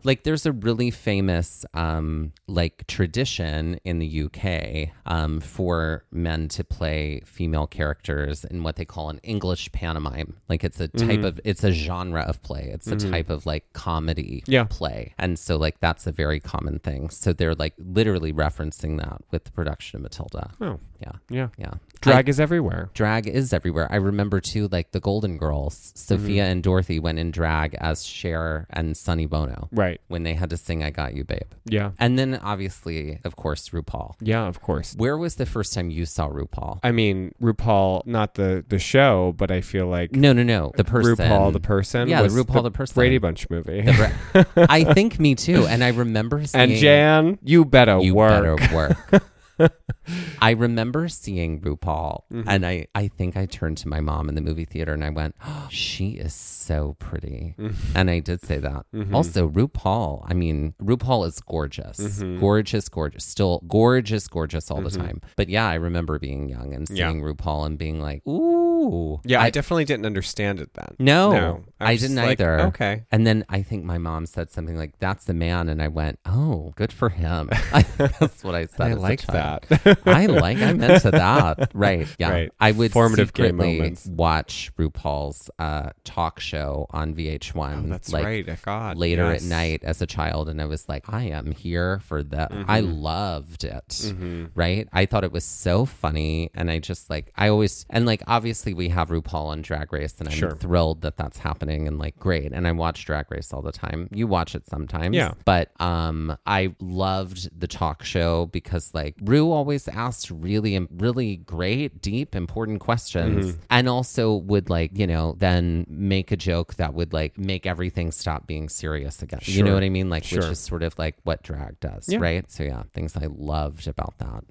Like, 0.05 0.25
there's 0.25 0.47
a 0.47 0.53
really 0.53 0.91
famous 0.91 1.65
um, 1.75 2.33
like 2.47 2.87
tradition 2.87 3.79
in 3.85 3.99
the 3.99 4.23
UK 4.25 4.91
um, 5.07 5.41
for 5.41 6.05
men 6.11 6.49
to 6.49 6.65
play 6.65 7.21
female 7.27 7.67
characters 7.67 8.45
in 8.45 8.63
what 8.63 8.77
they 8.77 8.85
call 8.85 9.11
an 9.11 9.19
English 9.23 9.71
pantomime. 9.73 10.37
Like, 10.49 10.65
it's 10.65 10.81
a 10.81 10.89
type 10.89 11.12
Mm. 11.21 11.27
of 11.27 11.41
it's 11.45 11.65
a 11.65 11.73
genre 11.73 12.23
of 12.23 12.43
play. 12.43 12.71
It's 12.73 12.87
a 12.87 12.97
mm. 12.97 13.11
type 13.11 13.31
of 13.31 13.47
like 13.47 13.73
comedy 13.73 14.43
Yeah. 14.47 14.65
play, 14.65 15.15
and 15.19 15.39
so 15.39 15.57
like 15.57 15.81
that's 15.81 16.07
a 16.07 16.13
very 16.13 16.41
common 16.41 16.79
thing. 16.79 17.11
So 17.11 17.33
they're 17.33 17.55
like 17.55 17.75
literally 17.79 18.33
referencing 18.33 18.99
that 18.99 19.23
with 19.31 19.45
the 19.45 19.53
production 19.53 19.97
of 19.97 20.03
Matilda. 20.03 20.51
Oh, 20.61 20.79
Yeah. 21.03 21.13
Yeah. 21.29 21.49
Yeah. 21.59 21.75
Drag 22.01 22.29
is 22.29 22.41
everywhere. 22.41 22.91
drag 22.95 23.29
is 23.29 23.53
everywhere. 23.53 23.87
I 23.89 23.95
remember 23.97 24.41
too, 24.41 24.67
like 24.73 24.91
the 24.91 24.99
Golden 24.99 25.39
Girls, 25.39 25.93
Sophia 25.95 26.43
Mm-hmm. 26.43 26.51
and 26.53 26.63
Dorothy 26.63 26.99
went 26.99 27.21
in 27.21 27.31
drag 27.31 27.77
as 27.77 28.05
Cher 28.05 28.67
and 28.71 28.97
Sonny 28.97 29.27
Bono 29.27 29.69
Right. 29.71 30.01
when 30.09 30.25
they 30.25 30.35
had 30.35 30.51
to 30.51 30.57
sing 30.57 30.83
I 30.83 30.91
Got 30.91 31.15
You, 31.15 31.23
Babe. 31.23 31.43
Yeah. 31.65 31.93
And 32.01 32.19
then 32.19 32.41
obviously, 32.43 33.21
of 33.25 33.37
course, 33.37 33.69
RuPaul. 33.69 34.15
Yeah, 34.21 34.47
of 34.49 34.61
course. 34.61 34.95
Where 34.97 35.17
was 35.17 35.37
the 35.37 35.47
first 35.47 35.75
time 35.75 35.91
you 35.91 36.05
saw 36.05 36.29
RuPaul? 36.29 36.81
I 36.83 36.91
mean, 36.91 37.35
RuPaul, 37.41 38.05
not 38.07 38.35
the 38.35 38.65
the 38.67 38.81
show, 38.81 39.33
but 39.37 39.53
I 39.53 39.61
feel 39.61 39.87
like 39.87 40.11
No, 40.17 40.33
no, 40.33 40.43
no. 40.43 40.73
The 40.77 40.83
person. 40.85 41.15
RuPaul 41.17 41.53
the 41.53 41.61
person. 41.61 42.09
Yeah, 42.09 42.23
the 42.23 42.29
RuPaul 42.29 42.65
the 42.65 42.71
person. 42.73 42.95
Brady 42.95 43.19
Bunch 43.19 43.49
movie. 43.49 43.83
Bra- 43.83 44.45
I 44.69 44.83
think 44.93 45.21
me 45.21 45.37
too. 45.37 45.67
And 45.69 45.85
I 45.85 45.91
remember 45.91 46.45
seeing. 46.47 46.71
and 46.71 46.73
Jan, 46.81 47.39
you 47.45 47.65
better 47.65 48.01
you 48.01 48.17
work. 48.17 48.59
better 48.59 48.75
work. 48.75 49.23
I 50.41 50.51
remember 50.51 51.09
seeing 51.09 51.61
RuPaul, 51.61 52.23
Mm-hmm. 52.33 52.49
and 52.49 52.67
I, 52.67 52.87
I 52.95 53.09
think 53.09 53.37
I 53.37 53.47
turned 53.47 53.77
to 53.79 53.89
my 53.89 54.01
mom 54.01 54.29
in 54.29 54.35
the 54.35 54.41
movie 54.41 54.65
theater 54.65 54.93
and 54.93 55.05
I 55.05 55.11
went, 55.11 55.35
oh, 55.45 55.67
She 55.71 56.11
is 56.13 56.35
so 56.35 56.97
pretty. 56.99 57.55
Mm-hmm. 57.59 57.97
And 57.97 58.11
I 58.11 58.19
did 58.21 58.43
say 58.45 58.59
that. 58.59 58.87
Also, 59.13 59.49
RuPaul, 59.49 60.25
I 60.29 60.35
mean, 60.35 60.75
RuPaul 60.83 61.27
is 61.27 61.41
gorgeous. 61.41 61.99
Mm-hmm. 61.99 62.41
Gorgeous, 62.41 62.89
gorgeous. 62.89 63.25
Still 63.25 63.63
gorgeous, 63.69 64.27
gorgeous 64.29 64.71
all 64.71 64.81
the 64.81 64.91
time. 64.91 65.21
But 65.37 65.49
yeah, 65.49 65.69
I 65.69 65.75
remember 65.75 66.19
being 66.19 66.49
young 66.49 66.73
and 66.75 66.89
Yeah. 66.91 67.09
seeing 67.11 67.23
RuPaul 67.23 67.67
and 67.67 67.79
being 67.79 68.01
like, 68.01 68.27
Ooh. 68.27 69.21
Yeah, 69.25 69.41
I, 69.41 69.51
definitely 69.51 69.85
didn't 69.85 70.07
understand 70.07 70.59
it 70.61 70.75
then. 70.75 70.97
No, 70.99 71.31
No, 71.33 71.65
I 71.81 71.93
I, 71.93 71.97
didn't 71.97 72.17
like, 72.17 72.41
either. 72.41 72.61
okay. 72.63 73.05
And 73.13 73.25
then 73.27 73.45
I 73.49 73.63
think 73.63 73.85
my 73.85 73.99
mom 73.99 74.27
said 74.27 74.51
something 74.51 74.77
like, 74.77 74.99
"That's 74.99 75.25
the 75.25 75.35
man," 75.35 75.69
and 75.69 75.81
I 75.81 75.87
went, 75.87 76.19
"Oh, 76.27 76.73
good 76.75 76.93
for 76.93 77.09
him." 77.11 77.49
That's 77.97 78.43
what 78.43 78.55
I 78.57 78.67
said. 78.67 78.81
I 78.81 78.95
like 78.95 79.23
that. 79.29 79.67
I 80.07 80.27
like. 80.27 80.59
I'm 80.59 80.81
into 80.83 81.11
that. 81.11 81.71
Right. 81.75 82.07
Yeah. 82.19 82.31
Right. 82.31 82.53
I 82.61 82.73
would 82.73 82.93
Formative 82.93 83.29
secretly 83.29 83.95
watch 84.09 84.71
RuPaul's 84.79 85.51
uh, 85.59 85.91
talk 86.05 86.41
show 86.41 86.87
on 86.91 87.15
VH1. 87.15 87.85
Oh, 87.85 87.89
that's 87.89 88.13
like, 88.13 88.25
right. 88.25 88.49
I 88.49 88.57
forgot. 88.57 88.97
Later 88.97 89.31
Yes. 89.33 89.43
at 89.45 89.49
night 89.49 89.85
as 89.85 90.03
a 90.03 90.07
child, 90.07 90.49
and 90.49 90.61
I 90.61 90.65
was 90.67 90.89
like, 90.89 91.13
I 91.13 91.25
am 91.25 91.53
here 91.53 92.01
for 92.01 92.23
that. 92.25 92.53
I 92.53 92.81
Mm-hmm. 92.83 92.93
loved 93.01 93.65
it. 93.65 94.13
Right. 94.55 94.89
I 94.93 95.07
thought 95.07 95.25
it 95.25 95.33
was 95.33 95.45
so 95.45 95.85
funny, 95.85 96.51
and 96.55 96.71
I 96.71 96.79
just 96.79 97.09
like 97.11 97.33
I 97.37 97.49
always 97.49 97.87
and 97.91 98.07
like 98.07 98.23
obviously 98.27 98.75
we 98.75 98.89
have 98.91 99.09
RuPaul 99.09 99.47
on 99.47 99.63
Drag 99.63 99.93
Race, 99.93 100.15
and 100.19 100.29
I'm 100.29 100.35
Sure. 100.35 100.57
thrilled 100.57 101.03
that 101.03 101.17
that's 101.17 101.39
happening, 101.39 101.87
and 101.87 101.99
like 101.99 102.19
great. 102.19 102.53
And 102.53 102.67
I 102.67 102.73
watch 102.73 103.05
Drag 103.05 103.31
Race 103.31 103.53
all 103.53 103.63
the 103.63 103.73
time. 103.73 104.09
You 104.13 104.27
watch 104.27 104.55
it 104.55 104.67
sometimes, 104.67 105.15
Yeah. 105.17 105.33
But 105.45 105.71
um, 105.81 106.37
I 106.47 106.75
loved 106.81 107.49
the 107.59 107.67
talk 107.67 108.05
show 108.05 108.47
because 108.47 108.93
like 108.95 109.15
Ru 109.23 109.51
always 109.51 109.82
asked 109.89 110.31
really, 110.31 110.79
really 110.91 111.37
great, 111.37 112.01
deep, 112.03 112.35
important 112.35 112.81
questions, 112.81 113.47
Mm-hmm. 113.47 113.61
and 113.71 113.89
also 113.89 114.35
would 114.35 114.69
like 114.71 114.97
you 114.99 115.07
know 115.07 115.35
then 115.39 115.87
make 115.89 116.31
a 116.33 116.37
joke 116.37 116.75
that 116.75 116.95
would 116.95 117.13
like 117.13 117.37
make 117.39 117.67
everything 117.67 118.11
stop 118.13 118.47
being 118.47 118.69
serious 118.69 119.23
again. 119.23 119.41
You 119.43 119.63
know 119.63 119.75
what 119.75 119.83
I 119.83 119.89
mean? 119.89 120.11
Like 120.11 120.25
which 120.25 120.45
is 120.45 120.59
sort 120.59 120.83
of 120.83 120.99
like 120.99 121.17
what 121.25 121.43
drag 121.43 121.81
does, 121.81 122.09
Yeah. 122.09 122.19
right? 122.19 122.51
So 122.51 122.63
yeah, 122.65 122.83
things 122.93 123.17
I 123.17 123.27
loved 123.27 123.87
about 123.89 124.15
that. 124.19 124.45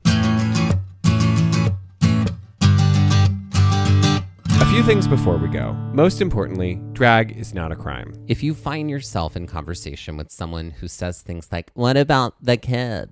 A 4.61 4.65
few 4.73 4.83
things 4.83 5.07
before 5.07 5.37
we 5.37 5.47
go. 5.49 5.73
Most 5.93 6.21
importantly, 6.21 6.79
drag 6.93 7.35
is 7.37 7.53
not 7.53 7.71
a 7.71 7.75
crime. 7.75 8.13
If 8.27 8.41
you 8.43 8.53
find 8.53 8.89
yourself 8.89 9.35
in 9.35 9.47
conversation 9.47 10.17
with 10.17 10.31
someone 10.31 10.69
who 10.71 10.87
says 10.87 11.21
things 11.21 11.49
like, 11.51 11.71
What 11.73 11.97
about 11.97 12.35
the 12.41 12.57
kids? 12.57 13.11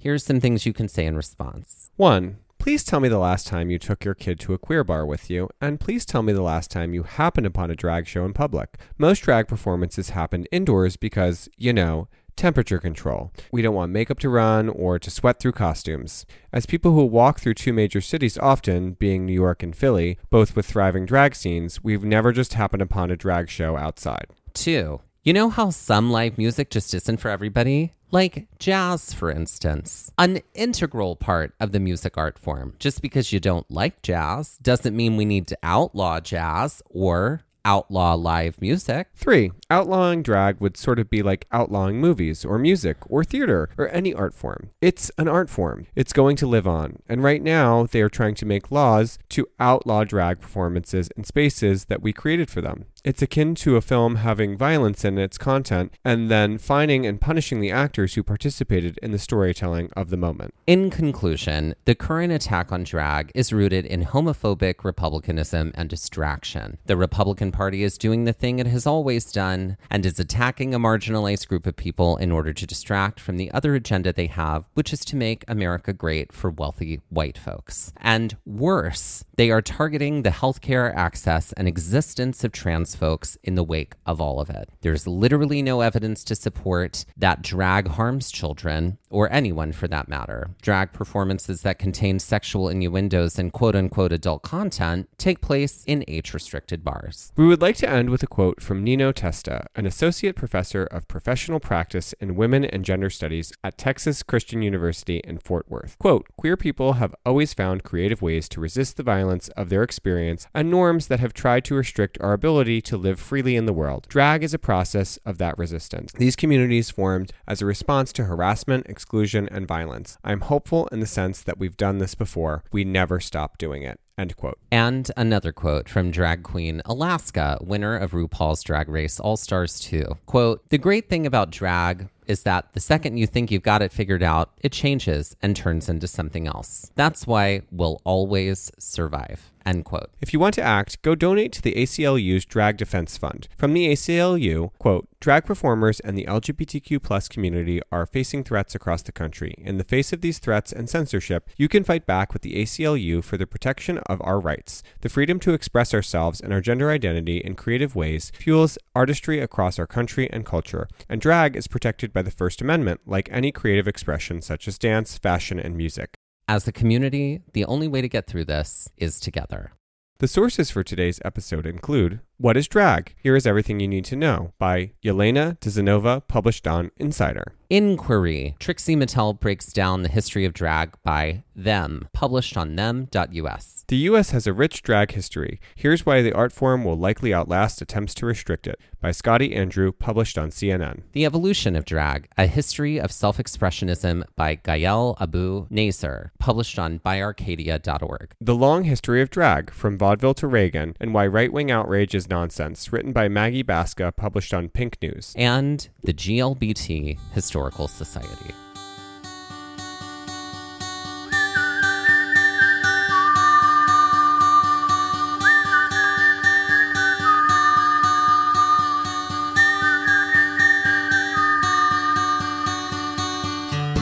Here's 0.00 0.24
some 0.24 0.38
things 0.38 0.64
you 0.64 0.72
can 0.72 0.86
say 0.86 1.06
in 1.06 1.16
response. 1.16 1.90
One, 1.96 2.38
please 2.58 2.84
tell 2.84 3.00
me 3.00 3.08
the 3.08 3.18
last 3.18 3.48
time 3.48 3.68
you 3.68 3.80
took 3.80 4.04
your 4.04 4.14
kid 4.14 4.38
to 4.40 4.54
a 4.54 4.58
queer 4.58 4.84
bar 4.84 5.04
with 5.04 5.28
you, 5.28 5.48
and 5.60 5.80
please 5.80 6.06
tell 6.06 6.22
me 6.22 6.32
the 6.32 6.40
last 6.40 6.70
time 6.70 6.94
you 6.94 7.02
happened 7.02 7.46
upon 7.46 7.72
a 7.72 7.74
drag 7.74 8.06
show 8.06 8.24
in 8.24 8.32
public. 8.32 8.78
Most 8.96 9.24
drag 9.24 9.48
performances 9.48 10.10
happen 10.10 10.46
indoors 10.52 10.96
because, 10.96 11.48
you 11.56 11.72
know, 11.72 12.06
temperature 12.36 12.78
control. 12.78 13.32
We 13.50 13.60
don't 13.60 13.74
want 13.74 13.90
makeup 13.90 14.20
to 14.20 14.28
run 14.28 14.68
or 14.68 15.00
to 15.00 15.10
sweat 15.10 15.40
through 15.40 15.52
costumes. 15.52 16.26
As 16.52 16.64
people 16.64 16.92
who 16.92 17.04
walk 17.04 17.40
through 17.40 17.54
two 17.54 17.72
major 17.72 18.00
cities 18.00 18.38
often, 18.38 18.92
being 18.92 19.26
New 19.26 19.32
York 19.32 19.64
and 19.64 19.74
Philly, 19.74 20.16
both 20.30 20.54
with 20.54 20.66
thriving 20.66 21.06
drag 21.06 21.34
scenes, 21.34 21.82
we've 21.82 22.04
never 22.04 22.30
just 22.30 22.54
happened 22.54 22.82
upon 22.82 23.10
a 23.10 23.16
drag 23.16 23.48
show 23.48 23.76
outside. 23.76 24.28
Two, 24.54 25.00
you 25.28 25.34
know 25.34 25.50
how 25.50 25.68
some 25.68 26.10
live 26.10 26.38
music 26.38 26.70
just 26.70 26.94
isn't 26.94 27.18
for 27.18 27.30
everybody? 27.30 27.92
Like 28.10 28.46
jazz, 28.58 29.12
for 29.12 29.30
instance, 29.30 30.10
an 30.16 30.40
integral 30.54 31.16
part 31.16 31.52
of 31.60 31.72
the 31.72 31.80
music 31.80 32.16
art 32.16 32.38
form. 32.38 32.72
Just 32.78 33.02
because 33.02 33.30
you 33.30 33.38
don't 33.38 33.70
like 33.70 34.00
jazz 34.00 34.56
doesn't 34.62 34.96
mean 34.96 35.18
we 35.18 35.26
need 35.26 35.46
to 35.48 35.58
outlaw 35.62 36.20
jazz 36.20 36.80
or 36.88 37.42
outlaw 37.62 38.14
live 38.14 38.58
music. 38.62 39.08
Three, 39.14 39.52
outlawing 39.68 40.22
drag 40.22 40.58
would 40.60 40.78
sort 40.78 40.98
of 40.98 41.10
be 41.10 41.22
like 41.22 41.46
outlawing 41.52 42.00
movies 42.00 42.42
or 42.42 42.58
music 42.58 42.96
or 43.10 43.22
theater 43.22 43.68
or 43.76 43.88
any 43.90 44.14
art 44.14 44.32
form. 44.32 44.70
It's 44.80 45.10
an 45.18 45.28
art 45.28 45.50
form. 45.50 45.86
It's 45.94 46.14
going 46.14 46.36
to 46.36 46.46
live 46.46 46.66
on. 46.66 47.02
And 47.06 47.22
right 47.22 47.42
now, 47.42 47.84
they 47.84 48.00
are 48.00 48.08
trying 48.08 48.36
to 48.36 48.46
make 48.46 48.72
laws 48.72 49.18
to 49.28 49.46
outlaw 49.60 50.04
drag 50.04 50.40
performances 50.40 51.10
in 51.14 51.24
spaces 51.24 51.84
that 51.86 52.00
we 52.00 52.14
created 52.14 52.48
for 52.48 52.62
them. 52.62 52.86
It's 53.04 53.22
akin 53.22 53.54
to 53.56 53.76
a 53.76 53.80
film 53.80 54.16
having 54.16 54.56
violence 54.56 55.04
in 55.04 55.18
its 55.18 55.38
content 55.38 55.94
and 56.04 56.30
then 56.30 56.58
finding 56.58 57.06
and 57.06 57.20
punishing 57.20 57.60
the 57.60 57.70
actors 57.70 58.14
who 58.14 58.22
participated 58.22 58.98
in 59.02 59.12
the 59.12 59.18
storytelling 59.18 59.90
of 59.96 60.10
the 60.10 60.16
moment. 60.16 60.54
In 60.66 60.90
conclusion, 60.90 61.74
the 61.84 61.94
current 61.94 62.32
attack 62.32 62.72
on 62.72 62.82
drag 62.82 63.30
is 63.34 63.52
rooted 63.52 63.86
in 63.86 64.06
homophobic 64.06 64.84
republicanism 64.84 65.72
and 65.74 65.88
distraction. 65.88 66.78
The 66.86 66.96
Republican 66.96 67.52
Party 67.52 67.82
is 67.82 67.98
doing 67.98 68.24
the 68.24 68.32
thing 68.32 68.58
it 68.58 68.66
has 68.66 68.86
always 68.86 69.30
done 69.30 69.76
and 69.90 70.04
is 70.04 70.18
attacking 70.18 70.74
a 70.74 70.80
marginalized 70.80 71.48
group 71.48 71.66
of 71.66 71.76
people 71.76 72.16
in 72.16 72.32
order 72.32 72.52
to 72.52 72.66
distract 72.66 73.20
from 73.20 73.36
the 73.36 73.50
other 73.52 73.74
agenda 73.74 74.12
they 74.12 74.26
have, 74.26 74.64
which 74.74 74.92
is 74.92 75.04
to 75.06 75.16
make 75.16 75.44
America 75.46 75.92
great 75.92 76.32
for 76.32 76.50
wealthy 76.50 77.00
white 77.10 77.38
folks. 77.38 77.92
And 77.98 78.36
worse, 78.44 79.24
they 79.36 79.50
are 79.50 79.62
targeting 79.62 80.22
the 80.22 80.30
healthcare 80.30 80.94
access 80.94 81.52
and 81.52 81.68
existence 81.68 82.42
of 82.42 82.52
trans 82.52 82.87
folks 82.94 83.36
in 83.42 83.54
the 83.54 83.64
wake 83.64 83.94
of 84.06 84.20
all 84.20 84.40
of 84.40 84.50
it. 84.50 84.68
There's 84.80 85.06
literally 85.06 85.62
no 85.62 85.80
evidence 85.80 86.24
to 86.24 86.34
support 86.34 87.04
that 87.16 87.42
drag 87.42 87.88
harms 87.88 88.30
children 88.30 88.98
or 89.10 89.32
anyone 89.32 89.72
for 89.72 89.88
that 89.88 90.08
matter. 90.08 90.50
Drag 90.62 90.92
performances 90.92 91.62
that 91.62 91.78
contain 91.78 92.18
sexual 92.18 92.68
innuendos 92.68 93.38
and 93.38 93.52
quote 93.52 93.74
unquote 93.74 94.12
adult 94.12 94.42
content 94.42 95.08
take 95.18 95.40
place 95.40 95.84
in 95.86 96.04
age 96.08 96.34
restricted 96.34 96.84
bars. 96.84 97.32
We 97.36 97.46
would 97.46 97.62
like 97.62 97.76
to 97.76 97.88
end 97.88 98.10
with 98.10 98.22
a 98.22 98.26
quote 98.26 98.62
from 98.62 98.84
Nino 98.84 99.12
Testa, 99.12 99.66
an 99.74 99.86
associate 99.86 100.36
professor 100.36 100.84
of 100.84 101.08
professional 101.08 101.60
practice 101.60 102.12
in 102.20 102.36
women 102.36 102.64
and 102.64 102.84
gender 102.84 103.10
studies 103.10 103.52
at 103.64 103.78
Texas 103.78 104.22
Christian 104.22 104.62
University 104.62 105.18
in 105.18 105.38
Fort 105.38 105.68
Worth. 105.68 105.98
Quote, 105.98 106.26
queer 106.36 106.56
people 106.56 106.94
have 106.94 107.14
always 107.24 107.54
found 107.54 107.84
creative 107.84 108.22
ways 108.22 108.48
to 108.50 108.60
resist 108.60 108.96
the 108.96 109.02
violence 109.02 109.48
of 109.50 109.68
their 109.68 109.82
experience 109.82 110.46
and 110.54 110.70
norms 110.70 111.08
that 111.08 111.20
have 111.20 111.34
tried 111.34 111.64
to 111.64 111.74
restrict 111.74 112.18
our 112.20 112.32
ability 112.32 112.77
to 112.82 112.96
live 112.96 113.20
freely 113.20 113.56
in 113.56 113.66
the 113.66 113.72
world. 113.72 114.06
Drag 114.08 114.42
is 114.42 114.54
a 114.54 114.58
process 114.58 115.18
of 115.24 115.38
that 115.38 115.56
resistance. 115.58 116.12
These 116.12 116.36
communities 116.36 116.90
formed 116.90 117.32
as 117.46 117.62
a 117.62 117.66
response 117.66 118.12
to 118.14 118.24
harassment, 118.24 118.86
exclusion, 118.86 119.48
and 119.50 119.66
violence. 119.66 120.18
I'm 120.24 120.42
hopeful 120.42 120.88
in 120.88 121.00
the 121.00 121.06
sense 121.06 121.42
that 121.42 121.58
we've 121.58 121.76
done 121.76 121.98
this 121.98 122.14
before. 122.14 122.64
We 122.72 122.84
never 122.84 123.20
stop 123.20 123.58
doing 123.58 123.82
it. 123.82 124.00
End 124.18 124.36
quote. 124.36 124.58
And 124.72 125.08
another 125.16 125.52
quote 125.52 125.88
from 125.88 126.10
drag 126.10 126.42
queen 126.42 126.82
Alaska, 126.84 127.56
winner 127.60 127.96
of 127.96 128.10
RuPaul's 128.10 128.64
Drag 128.64 128.88
Race 128.88 129.20
All 129.20 129.36
Stars 129.36 129.78
2. 129.80 130.18
Quote, 130.26 130.68
The 130.70 130.78
great 130.78 131.08
thing 131.08 131.24
about 131.24 131.50
drag 131.50 132.08
is 132.26 132.42
that 132.42 132.66
the 132.74 132.80
second 132.80 133.16
you 133.16 133.26
think 133.26 133.50
you've 133.50 133.62
got 133.62 133.80
it 133.80 133.92
figured 133.92 134.22
out, 134.22 134.50
it 134.60 134.72
changes 134.72 135.36
and 135.40 135.56
turns 135.56 135.88
into 135.88 136.06
something 136.06 136.46
else. 136.46 136.90
That's 136.96 137.26
why 137.26 137.62
we'll 137.70 138.00
always 138.04 138.70
survive. 138.78 139.50
End 139.68 139.84
quote. 139.84 140.08
If 140.22 140.32
you 140.32 140.40
want 140.40 140.54
to 140.54 140.62
act, 140.62 141.02
go 141.02 141.14
donate 141.14 141.52
to 141.52 141.60
the 141.60 141.74
ACLU's 141.74 142.46
Drag 142.46 142.78
Defense 142.78 143.18
Fund. 143.18 143.48
From 143.58 143.74
the 143.74 143.88
ACLU, 143.88 144.70
quote, 144.78 145.06
drag 145.20 145.44
performers 145.44 146.00
and 146.00 146.16
the 146.16 146.24
LGBTQ 146.24 147.02
plus 147.02 147.28
community 147.28 147.82
are 147.92 148.06
facing 148.06 148.44
threats 148.44 148.74
across 148.74 149.02
the 149.02 149.12
country. 149.12 149.54
In 149.58 149.76
the 149.76 149.84
face 149.84 150.10
of 150.10 150.22
these 150.22 150.38
threats 150.38 150.72
and 150.72 150.88
censorship, 150.88 151.50
you 151.58 151.68
can 151.68 151.84
fight 151.84 152.06
back 152.06 152.32
with 152.32 152.40
the 152.40 152.54
ACLU 152.54 153.22
for 153.22 153.36
the 153.36 153.46
protection 153.46 153.98
of 154.06 154.22
our 154.24 154.40
rights. 154.40 154.82
The 155.02 155.10
freedom 155.10 155.38
to 155.40 155.52
express 155.52 155.92
ourselves 155.92 156.40
and 156.40 156.50
our 156.50 156.62
gender 156.62 156.90
identity 156.90 157.36
in 157.36 157.54
creative 157.54 157.94
ways 157.94 158.32
fuels 158.36 158.78
artistry 158.96 159.38
across 159.38 159.78
our 159.78 159.86
country 159.86 160.30
and 160.32 160.46
culture, 160.46 160.88
and 161.10 161.20
drag 161.20 161.56
is 161.56 161.68
protected 161.68 162.14
by 162.14 162.22
the 162.22 162.30
First 162.30 162.62
Amendment, 162.62 163.02
like 163.04 163.28
any 163.30 163.52
creative 163.52 163.86
expression 163.86 164.40
such 164.40 164.66
as 164.66 164.78
dance, 164.78 165.18
fashion, 165.18 165.60
and 165.60 165.76
music. 165.76 166.16
As 166.50 166.66
a 166.66 166.72
community, 166.72 167.42
the 167.52 167.66
only 167.66 167.86
way 167.86 168.00
to 168.00 168.08
get 168.08 168.26
through 168.26 168.46
this 168.46 168.88
is 168.96 169.20
together. 169.20 169.72
The 170.18 170.26
sources 170.26 170.70
for 170.70 170.82
today's 170.82 171.20
episode 171.22 171.66
include 171.66 172.20
What 172.40 172.56
is 172.56 172.68
Drag? 172.68 173.16
Here 173.20 173.34
is 173.34 173.48
everything 173.48 173.80
you 173.80 173.88
need 173.88 174.04
to 174.04 174.14
know 174.14 174.52
by 174.60 174.92
Yelena 175.02 175.58
Dzhanova, 175.58 176.22
published 176.28 176.68
on 176.68 176.92
Insider. 176.96 177.54
Inquiry. 177.70 178.56
Trixie 178.58 178.96
Mattel 178.96 179.38
breaks 179.38 179.72
down 179.72 180.02
the 180.02 180.08
history 180.08 180.46
of 180.46 180.54
drag 180.54 180.94
by 181.02 181.42
Them, 181.54 182.08
published 182.14 182.56
on 182.56 182.76
them.us. 182.76 183.84
The 183.88 183.96
U.S. 183.96 184.30
has 184.30 184.46
a 184.46 184.52
rich 184.52 184.82
drag 184.82 185.12
history. 185.12 185.60
Here's 185.74 186.06
why 186.06 186.22
the 186.22 186.32
art 186.32 186.52
form 186.52 186.84
will 186.84 186.96
likely 186.96 187.34
outlast 187.34 187.82
attempts 187.82 188.14
to 188.14 188.26
restrict 188.26 188.66
it 188.66 188.80
by 189.00 189.10
Scottie 189.10 189.54
Andrew, 189.54 189.92
published 189.92 190.38
on 190.38 190.50
CNN. 190.50 191.02
The 191.12 191.24
Evolution 191.26 191.76
of 191.76 191.84
Drag, 191.84 192.28
A 192.38 192.46
History 192.46 192.98
of 192.98 193.12
Self 193.12 193.38
Expressionism 193.38 194.24
by 194.34 194.54
Gael 194.54 195.16
Abu 195.20 195.66
Nasser, 195.68 196.32
published 196.38 196.78
on 196.78 197.00
byarcadia.org. 197.00 198.32
The 198.40 198.54
Long 198.54 198.84
History 198.84 199.20
of 199.20 199.30
Drag, 199.30 199.72
From 199.72 199.98
Vaudeville 199.98 200.34
to 200.34 200.46
Reagan, 200.46 200.96
and 201.00 201.12
Why 201.12 201.26
Right 201.26 201.52
Wing 201.52 201.70
Outrage 201.70 202.14
is 202.14 202.27
Nonsense, 202.28 202.92
written 202.92 203.12
by 203.12 203.28
Maggie 203.28 203.64
Baska, 203.64 204.14
published 204.14 204.54
on 204.54 204.68
Pink 204.68 204.98
News. 205.02 205.34
And 205.36 205.88
the 206.02 206.14
GLBT 206.14 207.18
Historical 207.32 207.88
Society. 207.88 208.54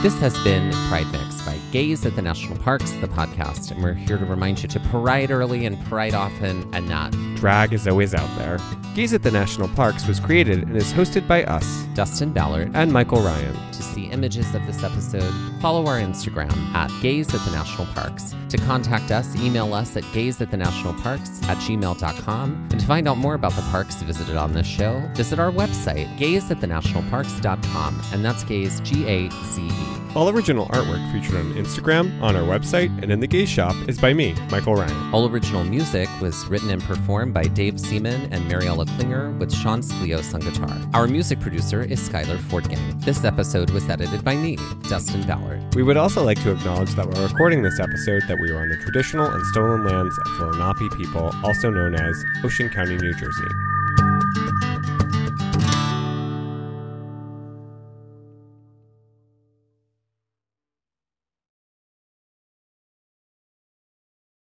This 0.03 0.19
has 0.19 0.41
been 0.41 0.71
Pride 0.87 1.11
Mix 1.11 1.26
Gaze 1.71 2.05
at 2.05 2.15
the 2.15 2.21
National 2.21 2.57
Parks, 2.59 2.91
the 2.93 3.07
podcast, 3.07 3.71
and 3.71 3.83
we're 3.83 3.93
here 3.93 4.17
to 4.17 4.25
remind 4.25 4.61
you 4.63 4.69
to 4.69 4.79
pride 4.79 5.31
early 5.31 5.65
and 5.65 5.77
pride 5.85 6.13
often 6.13 6.67
and 6.73 6.87
not. 6.87 7.11
Drag 7.35 7.73
is 7.73 7.87
always 7.87 8.13
out 8.13 8.37
there. 8.37 8.57
Gaze 8.95 9.13
at 9.13 9.21
the 9.21 9.31
National 9.31 9.67
Parks 9.69 10.07
was 10.07 10.19
created 10.19 10.59
and 10.63 10.77
is 10.77 10.93
hosted 10.93 11.27
by 11.27 11.43
us 11.43 11.83
Dustin 11.93 12.31
Ballard. 12.31 12.71
and 12.73 12.91
Michael 12.91 13.19
Ryan. 13.19 13.55
To 13.77 13.83
see 13.83 14.05
images 14.05 14.55
of 14.55 14.65
this 14.65 14.83
episode, 14.83 15.31
follow 15.61 15.85
our 15.85 15.99
Instagram 15.99 16.51
at 16.73 16.89
Gaze 16.99 17.31
at 17.31 17.41
the 17.41 17.51
National 17.51 17.85
Parks. 17.93 18.33
To 18.49 18.57
contact 18.57 19.11
us, 19.11 19.35
email 19.35 19.71
us 19.71 19.95
at 19.95 20.03
gaze 20.13 20.41
at 20.41 20.49
the 20.49 20.57
national 20.57 20.93
parks 20.95 21.43
at 21.43 21.57
gmail.com. 21.57 22.67
And 22.71 22.79
to 22.79 22.85
find 22.87 23.07
out 23.07 23.17
more 23.17 23.35
about 23.35 23.53
the 23.53 23.61
parks 23.63 24.01
visited 24.01 24.35
on 24.35 24.53
this 24.53 24.65
show, 24.65 24.99
visit 25.13 25.37
our 25.37 25.51
website, 25.51 26.17
gaze 26.17 26.49
at 26.49 26.59
the 26.59 26.67
gazeatthenationalparks.com. 26.67 28.01
And 28.13 28.25
that's 28.25 28.43
gaze, 28.43 28.79
G 28.81 29.05
A 29.05 29.29
Z 29.29 29.61
E. 29.61 29.97
All 30.15 30.29
original 30.29 30.65
artwork 30.69 31.11
featured 31.11 31.35
on 31.35 31.53
Instagram, 31.53 32.19
on 32.23 32.35
our 32.35 32.41
website, 32.41 32.89
and 33.03 33.11
in 33.11 33.19
the 33.19 33.27
Gaze 33.27 33.49
Shop 33.49 33.75
is 33.87 33.99
by 33.99 34.13
me, 34.13 34.33
Michael 34.49 34.73
Ryan. 34.73 35.13
All 35.13 35.29
original 35.29 35.63
music 35.63 36.09
was 36.19 36.43
written 36.47 36.71
and 36.71 36.81
performed 36.81 37.35
by 37.35 37.43
Dave 37.43 37.75
Seamon 37.75 38.27
and 38.31 38.47
Mariella 38.47 38.85
Klinger 38.85 39.29
with 39.33 39.53
Sean 39.53 39.81
Sklios 39.81 40.33
on 40.33 40.41
guitar. 40.41 40.75
Our 40.95 41.07
music 41.07 41.39
producer 41.39 41.83
is 41.83 42.09
Skyler 42.09 42.37
Fortgang. 42.37 43.03
This 43.03 43.23
episode 43.25 43.66
was 43.71 43.89
edited 43.89 44.23
by 44.23 44.35
me, 44.35 44.57
Dustin 44.89 45.23
Ballard. 45.23 45.75
We 45.75 45.83
would 45.83 45.97
also 45.97 46.23
like 46.23 46.41
to 46.43 46.51
acknowledge 46.51 46.91
that 46.95 47.07
we're 47.07 47.27
recording 47.27 47.63
this 47.63 47.79
episode 47.79 48.23
that 48.27 48.39
we 48.39 48.51
are 48.51 48.61
on 48.61 48.69
the 48.69 48.77
traditional 48.77 49.25
and 49.25 49.45
stolen 49.47 49.85
lands 49.85 50.17
of 50.25 50.37
the 50.37 50.45
Lenape 50.47 50.91
people, 50.97 51.31
also 51.43 51.69
known 51.69 51.95
as 51.95 52.23
Ocean 52.43 52.69
County, 52.69 52.97
New 52.97 53.13
Jersey. 53.13 53.47